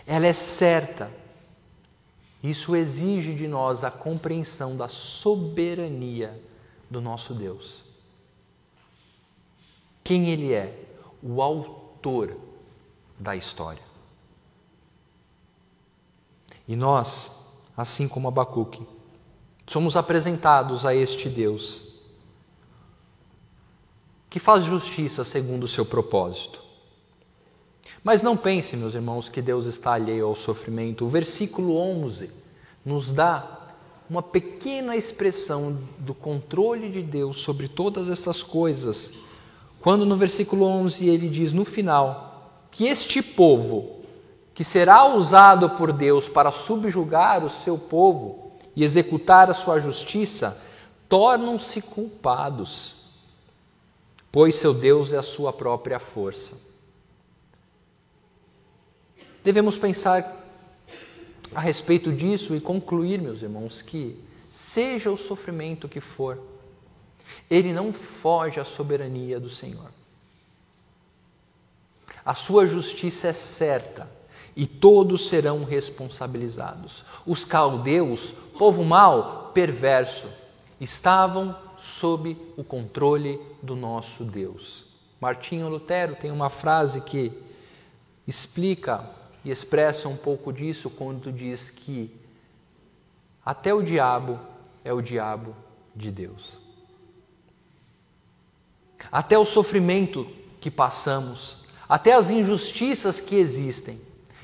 Ela 0.06 0.26
é 0.26 0.32
certa. 0.32 1.10
Isso 2.42 2.76
exige 2.76 3.34
de 3.34 3.48
nós 3.48 3.84
a 3.84 3.90
compreensão 3.90 4.76
da 4.76 4.88
soberania 4.88 6.42
do 6.90 7.00
nosso 7.00 7.34
Deus. 7.34 7.84
Quem 10.02 10.28
Ele 10.28 10.52
é? 10.52 10.86
O 11.22 11.40
autor 11.40 12.36
da 13.18 13.34
história. 13.34 13.82
E 16.68 16.76
nós, 16.76 17.62
assim 17.76 18.06
como 18.06 18.28
Abacuque, 18.28 18.86
somos 19.66 19.96
apresentados 19.96 20.84
a 20.84 20.94
este 20.94 21.28
Deus 21.28 21.94
que 24.28 24.40
faz 24.40 24.64
justiça 24.64 25.22
segundo 25.24 25.62
o 25.62 25.68
seu 25.68 25.86
propósito. 25.86 26.63
Mas 28.04 28.22
não 28.22 28.36
pense, 28.36 28.76
meus 28.76 28.94
irmãos, 28.94 29.30
que 29.30 29.40
Deus 29.40 29.64
está 29.64 29.94
alheio 29.94 30.26
ao 30.26 30.36
sofrimento. 30.36 31.06
O 31.06 31.08
versículo 31.08 31.74
11 31.78 32.30
nos 32.84 33.10
dá 33.10 33.62
uma 34.10 34.22
pequena 34.22 34.94
expressão 34.94 35.78
do 35.98 36.12
controle 36.12 36.90
de 36.90 37.00
Deus 37.00 37.38
sobre 37.38 37.66
todas 37.66 38.10
essas 38.10 38.42
coisas, 38.42 39.14
quando 39.80 40.04
no 40.04 40.18
versículo 40.18 40.66
11 40.66 41.08
ele 41.08 41.30
diz 41.30 41.54
no 41.54 41.64
final 41.64 42.60
que 42.70 42.84
este 42.86 43.22
povo, 43.22 44.00
que 44.52 44.64
será 44.64 45.06
usado 45.06 45.70
por 45.70 45.90
Deus 45.90 46.28
para 46.28 46.52
subjugar 46.52 47.42
o 47.42 47.48
seu 47.48 47.78
povo 47.78 48.52
e 48.76 48.84
executar 48.84 49.50
a 49.50 49.54
sua 49.54 49.80
justiça, 49.80 50.60
tornam-se 51.08 51.80
culpados, 51.80 52.96
pois 54.30 54.56
seu 54.56 54.74
Deus 54.74 55.10
é 55.10 55.16
a 55.16 55.22
sua 55.22 55.54
própria 55.54 55.98
força. 55.98 56.73
Devemos 59.44 59.76
pensar 59.76 60.42
a 61.54 61.60
respeito 61.60 62.10
disso 62.10 62.56
e 62.56 62.60
concluir, 62.60 63.20
meus 63.20 63.42
irmãos, 63.42 63.82
que 63.82 64.18
seja 64.50 65.10
o 65.10 65.18
sofrimento 65.18 65.86
que 65.86 66.00
for, 66.00 66.40
ele 67.50 67.72
não 67.72 67.92
foge 67.92 68.58
à 68.58 68.64
soberania 68.64 69.38
do 69.38 69.50
Senhor. 69.50 69.90
A 72.24 72.34
sua 72.34 72.66
justiça 72.66 73.28
é 73.28 73.32
certa 73.34 74.10
e 74.56 74.66
todos 74.66 75.28
serão 75.28 75.62
responsabilizados. 75.62 77.04
Os 77.26 77.44
caldeus, 77.44 78.32
povo 78.58 78.82
mau, 78.82 79.50
perverso, 79.52 80.26
estavam 80.80 81.54
sob 81.78 82.34
o 82.56 82.64
controle 82.64 83.38
do 83.62 83.76
nosso 83.76 84.24
Deus. 84.24 84.86
Martinho 85.20 85.68
Lutero 85.68 86.16
tem 86.16 86.30
uma 86.30 86.48
frase 86.48 87.02
que 87.02 87.30
explica 88.26 89.04
e 89.44 89.50
expressa 89.50 90.08
um 90.08 90.16
pouco 90.16 90.52
disso 90.52 90.88
quando 90.88 91.30
diz 91.30 91.68
que 91.68 92.10
até 93.44 93.74
o 93.74 93.82
diabo 93.82 94.40
é 94.82 94.92
o 94.92 95.02
diabo 95.02 95.54
de 95.94 96.10
Deus. 96.10 96.52
Até 99.12 99.38
o 99.38 99.44
sofrimento 99.44 100.26
que 100.60 100.70
passamos, 100.70 101.58
até 101.86 102.14
as 102.14 102.30
injustiças 102.30 103.20
que 103.20 103.36
existem, 103.36 104.00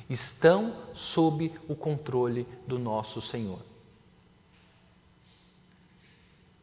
estão 0.09 0.77
sob 0.95 1.51
o 1.67 1.75
controle 1.75 2.47
do 2.67 2.79
nosso 2.79 3.23
Senhor. 3.23 3.61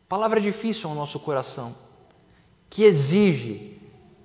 Palavra 0.08 0.40
difícil 0.40 0.90
ao 0.90 0.96
nosso 0.96 1.20
coração, 1.20 1.76
que 2.70 2.84
exige, 2.84 3.82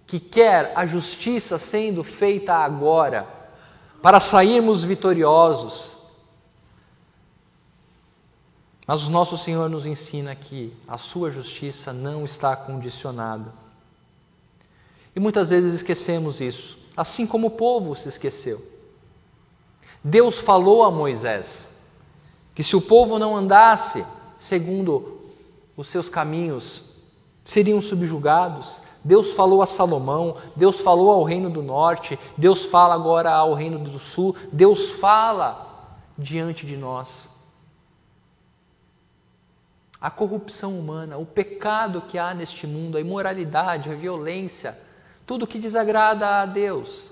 que 0.07 0.21
quer 0.21 0.73
a 0.77 0.85
justiça 0.85 1.59
sendo 1.59 2.05
feita 2.05 2.55
agora 2.55 3.42
para 4.03 4.19
sairmos 4.19 4.83
vitoriosos. 4.83 5.93
Mas 8.87 9.07
o 9.07 9.11
nosso 9.11 9.39
Senhor 9.39 9.71
nos 9.71 9.87
ensina 9.87 10.35
que 10.35 10.75
a 10.89 10.99
sua 10.99 11.31
justiça 11.31 11.93
não 11.93 12.25
está 12.25 12.57
condicionada. 12.57 13.55
E 15.15 15.21
muitas 15.21 15.51
vezes 15.51 15.73
esquecemos 15.73 16.41
isso, 16.41 16.79
assim 16.97 17.27
como 17.27 17.47
o 17.47 17.53
povo 17.53 17.95
se 17.95 18.09
esqueceu. 18.09 18.61
Deus 20.03 20.41
falou 20.41 20.83
a 20.83 20.91
Moisés 20.91 21.71
que 22.55 22.63
se 22.63 22.75
o 22.75 22.83
povo 22.83 23.19
não 23.19 23.37
andasse 23.37 24.05
segundo 24.39 25.21
os 25.77 25.87
seus 25.87 26.09
caminhos, 26.09 26.83
seriam 27.45 27.81
subjugados, 27.81 28.83
Deus 29.05 29.33
falou 29.33 29.63
a 29.63 29.67
Salomão, 29.67 30.37
Deus 30.55 30.81
falou 30.81 31.11
ao 31.11 31.25
reino 31.25 31.51
do 31.51 31.63
norte, 31.63 32.19
Deus 32.37 32.65
fala 32.65 32.95
agora 32.95 33.33
ao 33.33 33.53
reino 33.55 33.79
do 33.79 33.99
sul, 33.99 34.37
Deus 34.53 34.91
fala 34.91 35.91
diante 36.17 36.65
de 36.65 36.77
nós. 36.77 37.29
A 40.01 40.11
corrupção 40.11 40.79
humana, 40.79 41.17
o 41.17 41.27
pecado 41.27 42.01
que 42.03 42.19
há 42.19 42.35
neste 42.35 42.67
mundo, 42.67 42.97
a 42.97 43.01
imoralidade, 43.01 43.91
a 43.91 43.95
violência, 43.95 44.79
tudo 45.27 45.47
que 45.47 45.59
desagrada 45.59 46.43
a 46.43 46.47
Deus, 46.47 47.05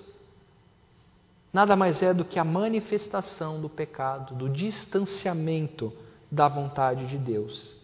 nada 1.52 1.74
mais 1.74 2.02
é 2.02 2.14
do 2.14 2.24
que 2.24 2.38
a 2.38 2.44
manifestação 2.44 3.60
do 3.60 3.68
pecado, 3.68 4.34
do 4.34 4.48
distanciamento 4.48 5.92
da 6.30 6.46
vontade 6.46 7.06
de 7.06 7.18
Deus. 7.18 7.79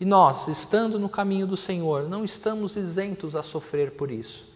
E 0.00 0.04
nós, 0.04 0.46
estando 0.46 0.98
no 0.98 1.08
caminho 1.08 1.46
do 1.46 1.56
Senhor, 1.56 2.08
não 2.08 2.24
estamos 2.24 2.76
isentos 2.76 3.34
a 3.34 3.42
sofrer 3.42 3.92
por 3.92 4.10
isso. 4.10 4.46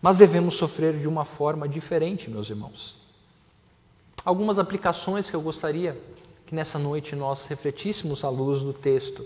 Mas 0.00 0.18
devemos 0.18 0.54
sofrer 0.54 0.98
de 0.98 1.08
uma 1.08 1.24
forma 1.24 1.68
diferente, 1.68 2.30
meus 2.30 2.48
irmãos. 2.48 3.00
Algumas 4.24 4.58
aplicações 4.58 5.28
que 5.28 5.34
eu 5.34 5.40
gostaria 5.40 6.00
que 6.46 6.54
nessa 6.54 6.78
noite 6.78 7.14
nós 7.14 7.46
refletíssemos 7.46 8.24
à 8.24 8.28
luz 8.28 8.62
do 8.62 8.72
texto. 8.72 9.24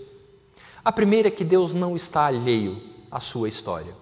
A 0.83 0.91
primeira 0.91 1.27
é 1.27 1.31
que 1.31 1.43
Deus 1.43 1.73
não 1.73 1.95
está 1.95 2.25
alheio 2.25 2.81
à 3.09 3.19
sua 3.19 3.49
história. 3.49 3.93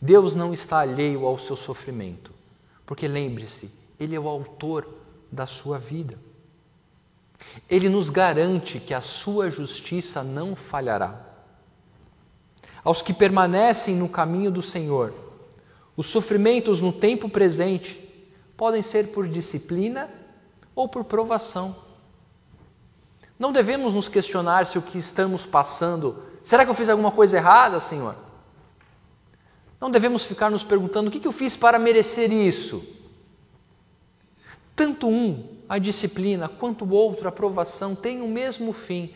Deus 0.00 0.34
não 0.34 0.52
está 0.52 0.80
alheio 0.80 1.26
ao 1.26 1.38
seu 1.38 1.56
sofrimento, 1.56 2.32
porque 2.84 3.06
lembre-se, 3.06 3.70
Ele 4.00 4.16
é 4.16 4.20
o 4.20 4.28
autor 4.28 4.86
da 5.30 5.46
sua 5.46 5.78
vida. 5.78 6.18
Ele 7.68 7.88
nos 7.88 8.10
garante 8.10 8.80
que 8.80 8.94
a 8.94 9.00
sua 9.00 9.50
justiça 9.50 10.22
não 10.22 10.54
falhará. 10.54 11.18
Aos 12.84 13.00
que 13.02 13.12
permanecem 13.12 13.96
no 13.96 14.08
caminho 14.08 14.50
do 14.50 14.62
Senhor, 14.62 15.12
os 15.96 16.06
sofrimentos 16.06 16.80
no 16.80 16.92
tempo 16.92 17.28
presente 17.28 17.98
podem 18.56 18.82
ser 18.82 19.08
por 19.08 19.28
disciplina 19.28 20.10
ou 20.74 20.88
por 20.88 21.04
provação. 21.04 21.76
Não 23.38 23.52
devemos 23.52 23.92
nos 23.92 24.08
questionar 24.08 24.66
se 24.66 24.78
o 24.78 24.82
que 24.82 24.98
estamos 24.98 25.46
passando 25.46 26.32
Será 26.42 26.64
que 26.64 26.70
eu 26.70 26.74
fiz 26.74 26.88
alguma 26.88 27.10
coisa 27.10 27.36
errada, 27.36 27.78
Senhor? 27.78 28.16
Não 29.80 29.90
devemos 29.90 30.24
ficar 30.24 30.50
nos 30.50 30.64
perguntando 30.64 31.08
o 31.08 31.10
que 31.10 31.26
eu 31.26 31.32
fiz 31.32 31.56
para 31.56 31.78
merecer 31.78 32.32
isso. 32.32 32.84
Tanto 34.74 35.08
um, 35.08 35.51
a 35.72 35.78
disciplina, 35.78 36.50
quanto 36.50 36.84
o 36.84 36.90
outro, 36.90 37.24
a 37.24 37.30
aprovação, 37.30 37.94
têm 37.94 38.20
o 38.20 38.28
mesmo 38.28 38.74
fim: 38.74 39.14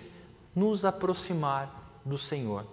nos 0.55 0.87
aproximar 0.87 2.01
do 2.03 2.17
Senhor. 2.17 2.65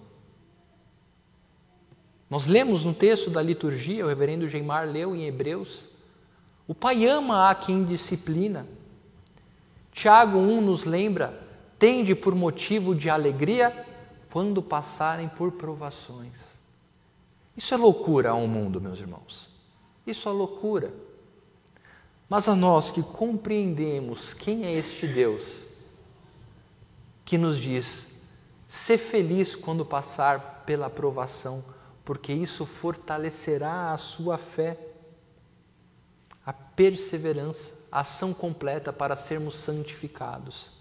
Nós 2.29 2.47
lemos 2.47 2.85
no 2.85 2.93
texto 2.93 3.29
da 3.29 3.41
liturgia, 3.41 4.05
o 4.05 4.07
reverendo 4.07 4.47
Geimar 4.47 4.87
leu 4.87 5.13
em 5.13 5.25
Hebreus, 5.25 5.89
o 6.65 6.73
Pai 6.73 7.05
ama 7.05 7.49
a 7.49 7.55
quem 7.55 7.83
disciplina. 7.83 8.65
Tiago 9.91 10.37
1 10.37 10.61
nos 10.61 10.85
lembra: 10.85 11.37
tende 11.77 12.15
por 12.15 12.33
motivo 12.33 12.95
de 12.95 13.09
alegria 13.09 13.85
quando 14.31 14.61
passarem 14.61 15.27
por 15.27 15.51
provações. 15.51 16.37
Isso 17.57 17.73
é 17.73 17.77
loucura 17.77 18.29
ao 18.29 18.47
mundo, 18.47 18.79
meus 18.79 19.01
irmãos. 19.01 19.49
Isso 20.07 20.29
é 20.29 20.31
loucura. 20.31 20.89
Mas 22.29 22.47
a 22.47 22.55
nós 22.55 22.89
que 22.91 23.03
compreendemos 23.03 24.33
quem 24.33 24.65
é 24.65 24.73
este 24.73 25.07
Deus, 25.07 25.63
que 27.25 27.37
nos 27.37 27.57
diz: 27.57 28.21
ser 28.67 28.97
feliz 28.97 29.55
quando 29.55 29.85
passar 29.85 30.63
pela 30.65 30.89
provação, 30.89 31.63
porque 32.03 32.33
isso 32.33 32.65
fortalecerá 32.65 33.93
a 33.93 33.97
sua 33.97 34.37
fé, 34.37 34.77
a 36.45 36.51
perseverança, 36.51 37.75
a 37.91 38.01
ação 38.01 38.33
completa 38.33 38.91
para 38.91 39.15
sermos 39.15 39.57
santificados. 39.57 40.71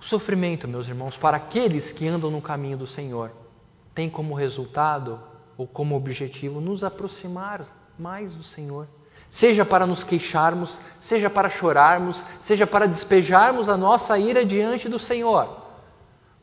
O 0.00 0.04
sofrimento, 0.04 0.66
meus 0.66 0.88
irmãos, 0.88 1.16
para 1.16 1.36
aqueles 1.36 1.92
que 1.92 2.08
andam 2.08 2.30
no 2.30 2.42
caminho 2.42 2.76
do 2.76 2.86
Senhor, 2.86 3.30
tem 3.94 4.08
como 4.10 4.34
resultado 4.34 5.20
ou 5.56 5.66
como 5.66 5.94
objetivo 5.94 6.60
nos 6.60 6.82
aproximar 6.82 7.64
mais 7.98 8.34
do 8.34 8.42
Senhor. 8.42 8.88
Seja 9.32 9.64
para 9.64 9.86
nos 9.86 10.04
queixarmos, 10.04 10.78
seja 11.00 11.30
para 11.30 11.48
chorarmos, 11.48 12.22
seja 12.42 12.66
para 12.66 12.86
despejarmos 12.86 13.70
a 13.70 13.78
nossa 13.78 14.18
ira 14.18 14.44
diante 14.44 14.90
do 14.90 14.98
Senhor, 14.98 15.48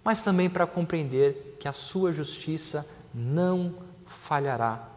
mas 0.04 0.24
também 0.24 0.50
para 0.50 0.66
compreender 0.66 1.56
que 1.60 1.68
a 1.68 1.72
Sua 1.72 2.12
justiça 2.12 2.84
não 3.14 3.76
falhará. 4.08 4.90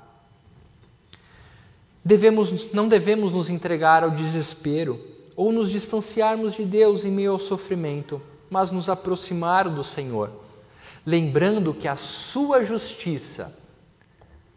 Devemos, 2.03 2.73
não 2.73 2.89
devemos 2.89 3.31
nos 3.31 3.51
entregar 3.51 4.03
ao 4.03 4.13
desespero 4.13 4.99
ou 5.37 5.53
nos 5.53 5.69
distanciarmos 5.69 6.55
de 6.55 6.65
Deus 6.65 7.05
em 7.05 7.11
meio 7.11 7.33
ao 7.33 7.39
sofrimento, 7.39 8.23
mas 8.49 8.71
nos 8.71 8.89
aproximar 8.89 9.69
do 9.69 9.85
Senhor, 9.85 10.31
lembrando 11.05 11.75
que 11.75 11.87
a 11.87 11.97
Sua 11.97 12.65
justiça 12.65 13.55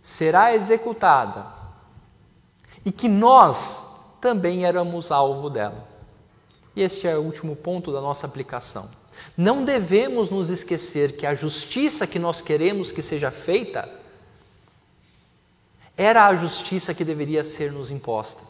será 0.02 0.56
executada 0.56 1.55
e 2.86 2.92
que 2.92 3.10
nós 3.10 3.84
também 4.22 4.64
éramos 4.66 5.12
alvo 5.12 5.50
dela. 5.50 5.88
E 6.76 6.82
este 6.82 7.08
é 7.08 7.18
o 7.18 7.22
último 7.22 7.56
ponto 7.56 7.92
da 7.92 8.00
nossa 8.00 8.28
aplicação. 8.28 8.90
Não 9.36 9.66
devemos 9.66 10.30
nos 10.30 10.50
esquecer 10.50 11.18
que 11.18 11.26
a 11.26 11.34
justiça 11.34 12.06
que 12.06 12.20
nós 12.20 12.42
queremos 12.42 12.92
que 12.92 13.02
seja 13.02 13.32
feita 13.32 13.90
era 15.98 16.28
a 16.28 16.36
justiça 16.36 16.94
que 16.94 17.06
deveria 17.06 17.44
ser 17.44 17.72
nos 17.72 17.90
imposta. 17.90 18.44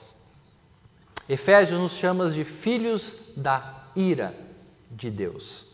Efésios 1.29 1.79
nos 1.79 1.93
chama 1.93 2.29
de 2.29 2.43
filhos 2.43 3.17
da 3.35 3.85
ira 3.95 4.35
de 4.91 5.09
Deus. 5.09 5.67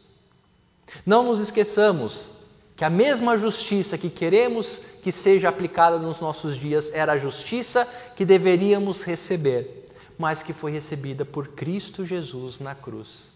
Não 1.05 1.23
nos 1.23 1.39
esqueçamos 1.39 2.31
que 2.75 2.83
a 2.83 2.89
mesma 2.89 3.37
justiça 3.37 3.97
que 3.97 4.09
queremos 4.09 4.79
que 5.01 5.11
seja 5.11 5.49
aplicada 5.49 5.97
nos 5.97 6.19
nossos 6.19 6.55
dias 6.57 6.91
era 6.93 7.13
a 7.13 7.17
justiça 7.17 7.87
que 8.15 8.23
deveríamos 8.23 9.03
receber, 9.03 9.85
mas 10.17 10.43
que 10.43 10.53
foi 10.53 10.71
recebida 10.71 11.25
por 11.25 11.49
Cristo 11.49 12.05
Jesus 12.05 12.59
na 12.59 12.75
cruz. 12.75 13.31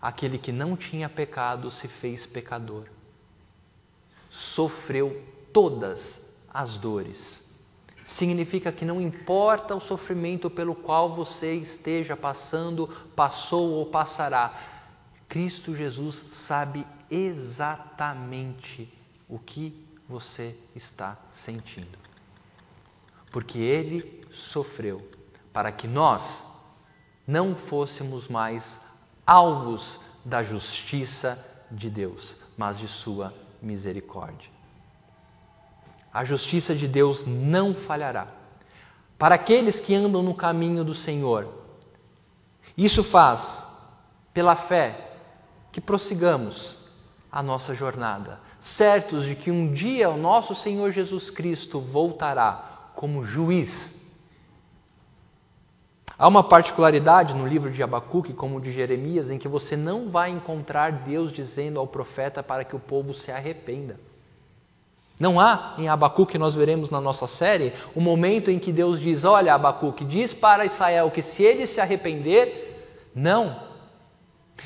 Aquele 0.00 0.38
que 0.38 0.52
não 0.52 0.76
tinha 0.76 1.08
pecado 1.08 1.70
se 1.70 1.88
fez 1.88 2.26
pecador. 2.26 2.84
Sofreu 4.30 5.22
todas 5.52 6.20
as 6.52 6.76
dores. 6.76 7.44
Significa 8.04 8.70
que 8.70 8.84
não 8.84 9.00
importa 9.00 9.74
o 9.74 9.80
sofrimento 9.80 10.50
pelo 10.50 10.74
qual 10.74 11.14
você 11.14 11.54
esteja 11.54 12.16
passando, 12.16 12.86
passou 13.16 13.70
ou 13.70 13.86
passará, 13.86 14.54
Cristo 15.28 15.74
Jesus 15.74 16.26
sabe 16.32 16.86
exatamente 17.10 18.92
o 19.28 19.38
que 19.38 19.93
você 20.08 20.56
está 20.74 21.16
sentindo. 21.32 21.98
Porque 23.30 23.58
Ele 23.58 24.26
sofreu 24.30 25.10
para 25.52 25.72
que 25.72 25.86
nós 25.86 26.44
não 27.26 27.54
fôssemos 27.54 28.28
mais 28.28 28.78
alvos 29.26 30.00
da 30.24 30.42
justiça 30.42 31.38
de 31.70 31.88
Deus, 31.88 32.36
mas 32.56 32.78
de 32.78 32.88
Sua 32.88 33.32
misericórdia. 33.60 34.50
A 36.12 36.24
justiça 36.24 36.74
de 36.74 36.86
Deus 36.86 37.24
não 37.24 37.74
falhará. 37.74 38.28
Para 39.18 39.34
aqueles 39.34 39.80
que 39.80 39.94
andam 39.94 40.22
no 40.22 40.34
caminho 40.34 40.84
do 40.84 40.94
Senhor, 40.94 41.48
isso 42.76 43.02
faz, 43.02 43.68
pela 44.32 44.54
fé, 44.54 45.12
que 45.72 45.80
prossigamos 45.80 46.84
a 47.32 47.42
nossa 47.42 47.74
jornada, 47.74 48.40
certos 48.64 49.26
de 49.26 49.34
que 49.34 49.50
um 49.50 49.72
dia 49.72 50.08
o 50.08 50.16
nosso 50.16 50.54
Senhor 50.54 50.90
Jesus 50.90 51.30
Cristo 51.30 51.80
voltará 51.80 52.90
como 52.94 53.24
juiz 53.24 53.94
Há 56.16 56.28
uma 56.28 56.44
particularidade 56.44 57.34
no 57.34 57.46
livro 57.46 57.70
de 57.70 57.82
Abacuque, 57.82 58.32
como 58.32 58.60
de 58.60 58.72
Jeremias, 58.72 59.30
em 59.30 59.38
que 59.38 59.48
você 59.48 59.76
não 59.76 60.08
vai 60.08 60.30
encontrar 60.30 60.92
Deus 60.92 61.32
dizendo 61.32 61.80
ao 61.80 61.88
profeta 61.88 62.40
para 62.40 62.62
que 62.62 62.76
o 62.76 62.78
povo 62.78 63.12
se 63.12 63.32
arrependa. 63.32 63.98
Não 65.18 65.40
há 65.40 65.74
em 65.76 65.88
Abacuque, 65.88 66.38
nós 66.38 66.54
veremos 66.54 66.88
na 66.88 67.00
nossa 67.00 67.26
série, 67.26 67.72
o 67.94 67.98
um 67.98 68.02
momento 68.02 68.48
em 68.48 68.60
que 68.60 68.72
Deus 68.72 69.00
diz: 69.00 69.24
Olha, 69.24 69.54
Abacuque, 69.54 70.04
diz 70.04 70.32
para 70.32 70.64
Israel 70.64 71.10
que 71.10 71.22
se 71.22 71.42
ele 71.42 71.66
se 71.66 71.80
arrepender, 71.80 73.10
não. 73.14 73.56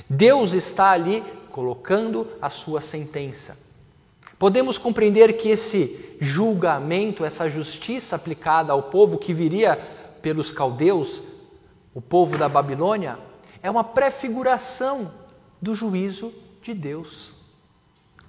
Deus 0.09 0.53
está 0.53 0.91
ali 0.91 1.23
colocando 1.51 2.27
a 2.43 2.51
sua 2.51 2.83
sentença. 2.83 3.68
Podemos 4.39 4.79
compreender 4.79 5.37
que 5.37 5.49
esse 5.49 6.17
julgamento, 6.21 7.25
essa 7.25 7.49
justiça 7.49 8.17
aplicada 8.17 8.73
ao 8.73 8.85
povo 8.85 9.19
que 9.19 9.35
viria 9.35 9.77
pelos 10.23 10.53
caldeus, 10.53 11.23
o 11.95 12.01
povo 12.01 12.39
da 12.39 12.49
Babilônia, 12.49 13.19
é 13.63 13.71
uma 13.71 13.83
prefiguração 13.83 15.13
do 15.61 15.75
juízo 15.75 16.33
de 16.63 16.75
Deus 16.75 17.33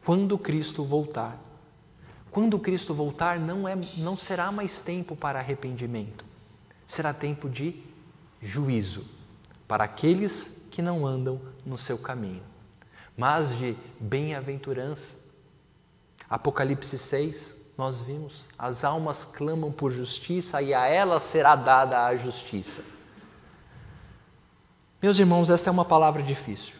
quando 0.03 0.38
Cristo 0.38 0.84
voltar. 0.84 1.39
Quando 2.32 2.60
Cristo 2.60 2.93
voltar, 2.93 3.39
não, 3.39 3.68
é, 3.68 3.76
não 3.97 4.16
será 4.16 4.51
mais 4.51 4.80
tempo 4.80 5.16
para 5.16 5.39
arrependimento, 5.39 6.26
será 6.86 7.14
tempo 7.14 7.49
de 7.49 7.76
juízo 8.41 9.03
para 9.68 9.84
aqueles 9.84 10.68
que 10.72 10.82
não 10.82 11.05
andam 11.05 11.39
no 11.66 11.78
seu 11.78 11.97
caminho, 11.97 12.41
mas 13.18 13.55
de 13.57 13.76
bem-aventurança. 13.99 15.18
Apocalipse 16.30 16.98
6, 16.98 17.56
nós 17.78 18.02
vimos: 18.02 18.48
as 18.58 18.84
almas 18.84 19.26
clamam 19.26 19.72
por 19.72 19.92
justiça 19.92 20.62
e 20.62 20.74
a 20.74 20.86
elas 20.86 21.24
será 21.24 21.56
dada 21.56 22.06
a 22.06 22.16
justiça. 22.16 22.84
Meus 25.02 25.18
irmãos, 25.18 25.50
esta 25.50 25.70
é 25.70 25.72
uma 25.72 25.86
palavra 25.86 26.22
difícil 26.22 26.76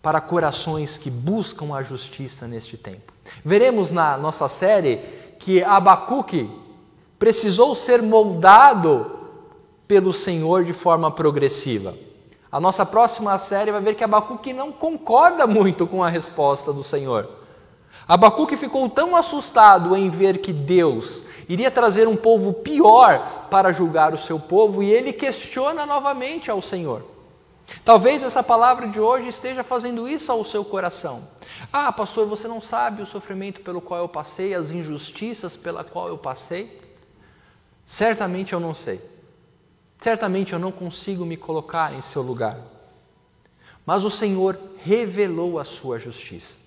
para 0.00 0.20
corações 0.20 0.96
que 0.96 1.10
buscam 1.10 1.74
a 1.74 1.82
justiça 1.82 2.46
neste 2.46 2.78
tempo. 2.78 3.12
Veremos 3.44 3.90
na 3.90 4.16
nossa 4.16 4.48
série 4.48 4.98
que 5.40 5.64
Abacuque 5.64 6.48
precisou 7.18 7.74
ser 7.74 8.00
moldado 8.00 9.10
pelo 9.88 10.12
Senhor 10.12 10.64
de 10.64 10.72
forma 10.72 11.10
progressiva. 11.10 11.92
A 12.52 12.60
nossa 12.60 12.86
próxima 12.86 13.36
série 13.38 13.72
vai 13.72 13.80
ver 13.80 13.96
que 13.96 14.04
Abacuque 14.04 14.52
não 14.52 14.70
concorda 14.70 15.46
muito 15.46 15.86
com 15.86 16.04
a 16.04 16.08
resposta 16.08 16.72
do 16.72 16.84
Senhor. 16.84 17.28
Abacuque 18.08 18.56
ficou 18.56 18.88
tão 18.88 19.16
assustado 19.16 19.96
em 19.96 20.08
ver 20.08 20.38
que 20.38 20.52
Deus 20.52 21.24
iria 21.48 21.70
trazer 21.70 22.06
um 22.06 22.16
povo 22.16 22.52
pior 22.52 23.48
para 23.50 23.72
julgar 23.72 24.14
o 24.14 24.18
seu 24.18 24.38
povo 24.38 24.82
e 24.82 24.90
ele 24.90 25.12
questiona 25.12 25.84
novamente 25.84 26.50
ao 26.50 26.62
Senhor. 26.62 27.02
Talvez 27.84 28.22
essa 28.22 28.42
palavra 28.42 28.86
de 28.86 29.00
hoje 29.00 29.28
esteja 29.28 29.64
fazendo 29.64 30.08
isso 30.08 30.30
ao 30.30 30.44
seu 30.44 30.64
coração. 30.64 31.26
Ah, 31.72 31.92
pastor, 31.92 32.26
você 32.26 32.46
não 32.46 32.60
sabe 32.60 33.02
o 33.02 33.06
sofrimento 33.06 33.60
pelo 33.62 33.80
qual 33.80 34.00
eu 34.00 34.08
passei, 34.08 34.54
as 34.54 34.70
injustiças 34.70 35.56
pela 35.56 35.82
qual 35.82 36.08
eu 36.08 36.18
passei? 36.18 36.80
Certamente 37.84 38.52
eu 38.52 38.60
não 38.60 38.72
sei. 38.72 39.00
Certamente 40.00 40.52
eu 40.52 40.58
não 40.58 40.70
consigo 40.70 41.24
me 41.24 41.36
colocar 41.36 41.92
em 41.92 42.00
seu 42.00 42.22
lugar. 42.22 42.56
Mas 43.84 44.04
o 44.04 44.10
Senhor 44.10 44.56
revelou 44.84 45.58
a 45.58 45.64
sua 45.64 45.98
justiça. 45.98 46.65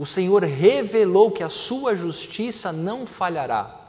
O 0.00 0.06
Senhor 0.06 0.42
revelou 0.44 1.30
que 1.30 1.42
a 1.42 1.50
sua 1.50 1.94
justiça 1.94 2.72
não 2.72 3.04
falhará, 3.04 3.84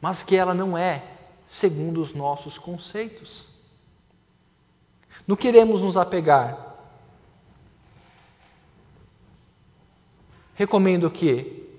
mas 0.00 0.24
que 0.24 0.34
ela 0.34 0.52
não 0.52 0.76
é 0.76 1.18
segundo 1.46 2.02
os 2.02 2.12
nossos 2.12 2.58
conceitos. 2.58 3.46
Não 5.28 5.36
queremos 5.36 5.82
nos 5.82 5.96
apegar. 5.96 6.74
Recomendo 10.56 11.08
que 11.08 11.78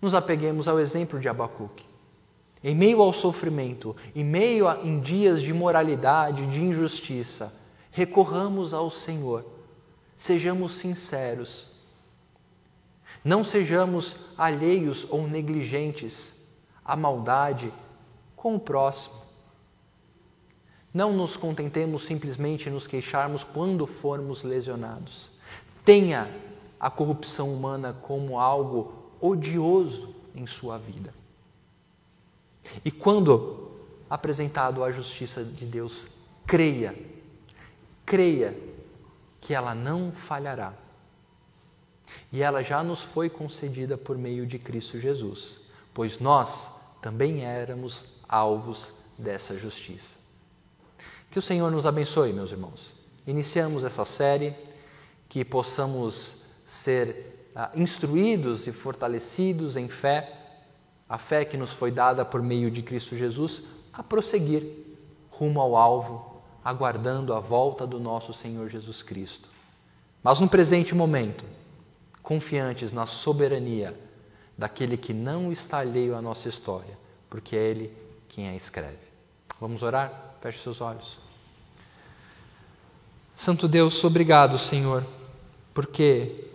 nos 0.00 0.14
apeguemos 0.14 0.68
ao 0.68 0.78
exemplo 0.78 1.18
de 1.18 1.28
Abacuque. 1.28 1.84
Em 2.62 2.76
meio 2.76 3.02
ao 3.02 3.12
sofrimento, 3.12 3.96
em 4.14 4.22
meio 4.22 4.68
a 4.68 4.76
em 4.84 5.00
dias 5.00 5.42
de 5.42 5.52
moralidade, 5.52 6.46
de 6.46 6.62
injustiça, 6.62 7.52
recorramos 7.90 8.72
ao 8.72 8.88
Senhor. 8.88 9.44
Sejamos 10.16 10.76
sinceros. 10.76 11.74
Não 13.26 13.42
sejamos 13.42 14.38
alheios 14.38 15.04
ou 15.10 15.26
negligentes 15.26 16.46
à 16.84 16.94
maldade 16.94 17.72
com 18.36 18.54
o 18.54 18.60
próximo. 18.60 19.16
Não 20.94 21.12
nos 21.12 21.36
contentemos 21.36 22.06
simplesmente 22.06 22.68
em 22.68 22.72
nos 22.72 22.86
queixarmos 22.86 23.42
quando 23.42 23.84
formos 23.84 24.44
lesionados. 24.44 25.28
Tenha 25.84 26.30
a 26.78 26.88
corrupção 26.88 27.52
humana 27.52 27.92
como 28.00 28.38
algo 28.38 28.94
odioso 29.20 30.14
em 30.32 30.46
sua 30.46 30.78
vida. 30.78 31.12
E 32.84 32.92
quando 32.92 33.72
apresentado 34.08 34.84
à 34.84 34.92
justiça 34.92 35.42
de 35.42 35.66
Deus, 35.66 36.10
creia, 36.46 36.96
creia 38.04 38.56
que 39.40 39.52
ela 39.52 39.74
não 39.74 40.12
falhará. 40.12 40.85
E 42.36 42.42
ela 42.42 42.62
já 42.62 42.82
nos 42.82 43.00
foi 43.00 43.30
concedida 43.30 43.96
por 43.96 44.18
meio 44.18 44.46
de 44.46 44.58
Cristo 44.58 45.00
Jesus, 45.00 45.60
pois 45.94 46.18
nós 46.18 46.70
também 47.00 47.46
éramos 47.46 48.04
alvos 48.28 48.92
dessa 49.16 49.56
justiça. 49.56 50.18
Que 51.30 51.38
o 51.38 51.42
Senhor 51.42 51.70
nos 51.70 51.86
abençoe, 51.86 52.34
meus 52.34 52.52
irmãos. 52.52 52.92
Iniciamos 53.26 53.84
essa 53.84 54.04
série, 54.04 54.52
que 55.30 55.46
possamos 55.46 56.42
ser 56.66 57.48
ah, 57.56 57.70
instruídos 57.74 58.66
e 58.66 58.72
fortalecidos 58.72 59.74
em 59.74 59.88
fé, 59.88 60.30
a 61.08 61.16
fé 61.16 61.42
que 61.42 61.56
nos 61.56 61.72
foi 61.72 61.90
dada 61.90 62.22
por 62.22 62.42
meio 62.42 62.70
de 62.70 62.82
Cristo 62.82 63.16
Jesus, 63.16 63.62
a 63.94 64.02
prosseguir 64.02 64.62
rumo 65.30 65.58
ao 65.58 65.74
alvo, 65.74 66.42
aguardando 66.62 67.32
a 67.32 67.40
volta 67.40 67.86
do 67.86 67.98
nosso 67.98 68.34
Senhor 68.34 68.68
Jesus 68.68 69.02
Cristo. 69.02 69.48
Mas 70.22 70.38
no 70.38 70.46
presente 70.46 70.94
momento, 70.94 71.42
confiantes 72.26 72.90
na 72.90 73.06
soberania 73.06 73.96
daquele 74.58 74.96
que 74.96 75.14
não 75.14 75.52
está 75.52 75.78
alheio 75.78 76.16
à 76.16 76.20
nossa 76.20 76.48
história, 76.48 76.98
porque 77.30 77.54
é 77.54 77.62
Ele 77.62 77.96
quem 78.28 78.48
a 78.48 78.56
escreve. 78.56 78.98
Vamos 79.60 79.84
orar? 79.84 80.34
Feche 80.40 80.58
seus 80.58 80.80
olhos. 80.80 81.18
Santo 83.32 83.68
Deus, 83.68 84.02
obrigado, 84.02 84.58
Senhor, 84.58 85.06
porque 85.72 86.50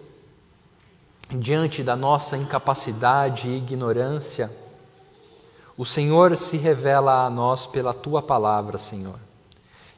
diante 1.30 1.84
da 1.84 1.95
nossa 1.95 2.36
incapacidade 2.36 3.47
e 3.47 3.55
ignorância, 3.55 4.51
o 5.78 5.86
Senhor 5.86 6.36
se 6.38 6.57
revela 6.57 7.26
a 7.26 7.30
nós 7.30 7.65
pela 7.65 7.93
tua 7.93 8.22
palavra, 8.22 8.78
Senhor, 8.78 9.17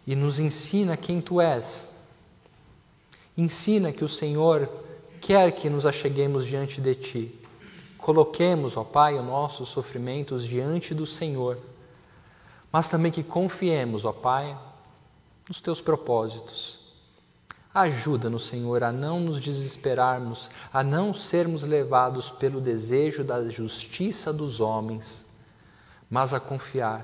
e 0.05 0.15
nos 0.15 0.39
ensina 0.39 0.95
quem 0.95 1.19
tu 1.19 1.41
és. 1.41 1.95
Ensina 3.35 3.91
que 3.91 4.05
o 4.05 4.09
Senhor 4.09 4.82
quer 5.23 5.51
que 5.51 5.69
nos 5.69 5.85
acheguemos 5.85 6.45
diante 6.45 6.79
de 6.79 6.93
ti. 6.93 7.39
Coloquemos, 7.97 8.77
ó 8.77 8.83
Pai, 8.83 9.17
os 9.17 9.25
nossos 9.25 9.69
sofrimentos 9.69 10.43
diante 10.43 10.93
do 10.93 11.07
Senhor, 11.07 11.57
mas 12.71 12.89
também 12.89 13.11
que 13.11 13.23
confiemos, 13.23 14.05
ó 14.05 14.11
Pai, 14.11 14.57
nos 15.47 15.61
teus 15.61 15.81
propósitos 15.81 16.83
Ajuda-nos, 17.73 18.45
Senhor, 18.45 18.83
a 18.83 18.91
não 18.91 19.19
nos 19.19 19.41
desesperarmos, 19.41 20.51
a 20.71 20.83
não 20.83 21.11
sermos 21.11 21.63
levados 21.63 22.29
pelo 22.29 22.61
desejo 22.61 23.23
da 23.23 23.49
justiça 23.49 24.31
dos 24.31 24.59
homens, 24.59 25.33
mas 26.07 26.35
a 26.35 26.39
confiar 26.39 27.03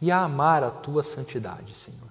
e 0.00 0.12
a 0.12 0.22
amar 0.22 0.62
a 0.62 0.70
tua 0.70 1.02
santidade, 1.02 1.74
Senhor. 1.74 2.08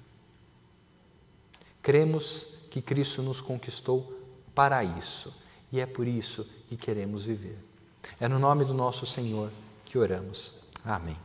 Cremos 1.81 2.65
que 2.69 2.81
Cristo 2.81 3.21
nos 3.21 3.39
conquistou 3.39 4.22
para 4.54 4.84
isso 4.84 5.34
e 5.72 5.80
é 5.80 5.86
por 5.86 6.08
isso 6.08 6.47
que 6.70 6.78
queremos 6.78 7.24
viver. 7.24 7.58
É 8.20 8.28
no 8.28 8.39
nome 8.39 8.66
do 8.66 8.74
nosso 8.74 9.06
Senhor 9.06 9.51
que 9.86 9.97
oramos. 9.97 10.64
Amém. 10.86 11.18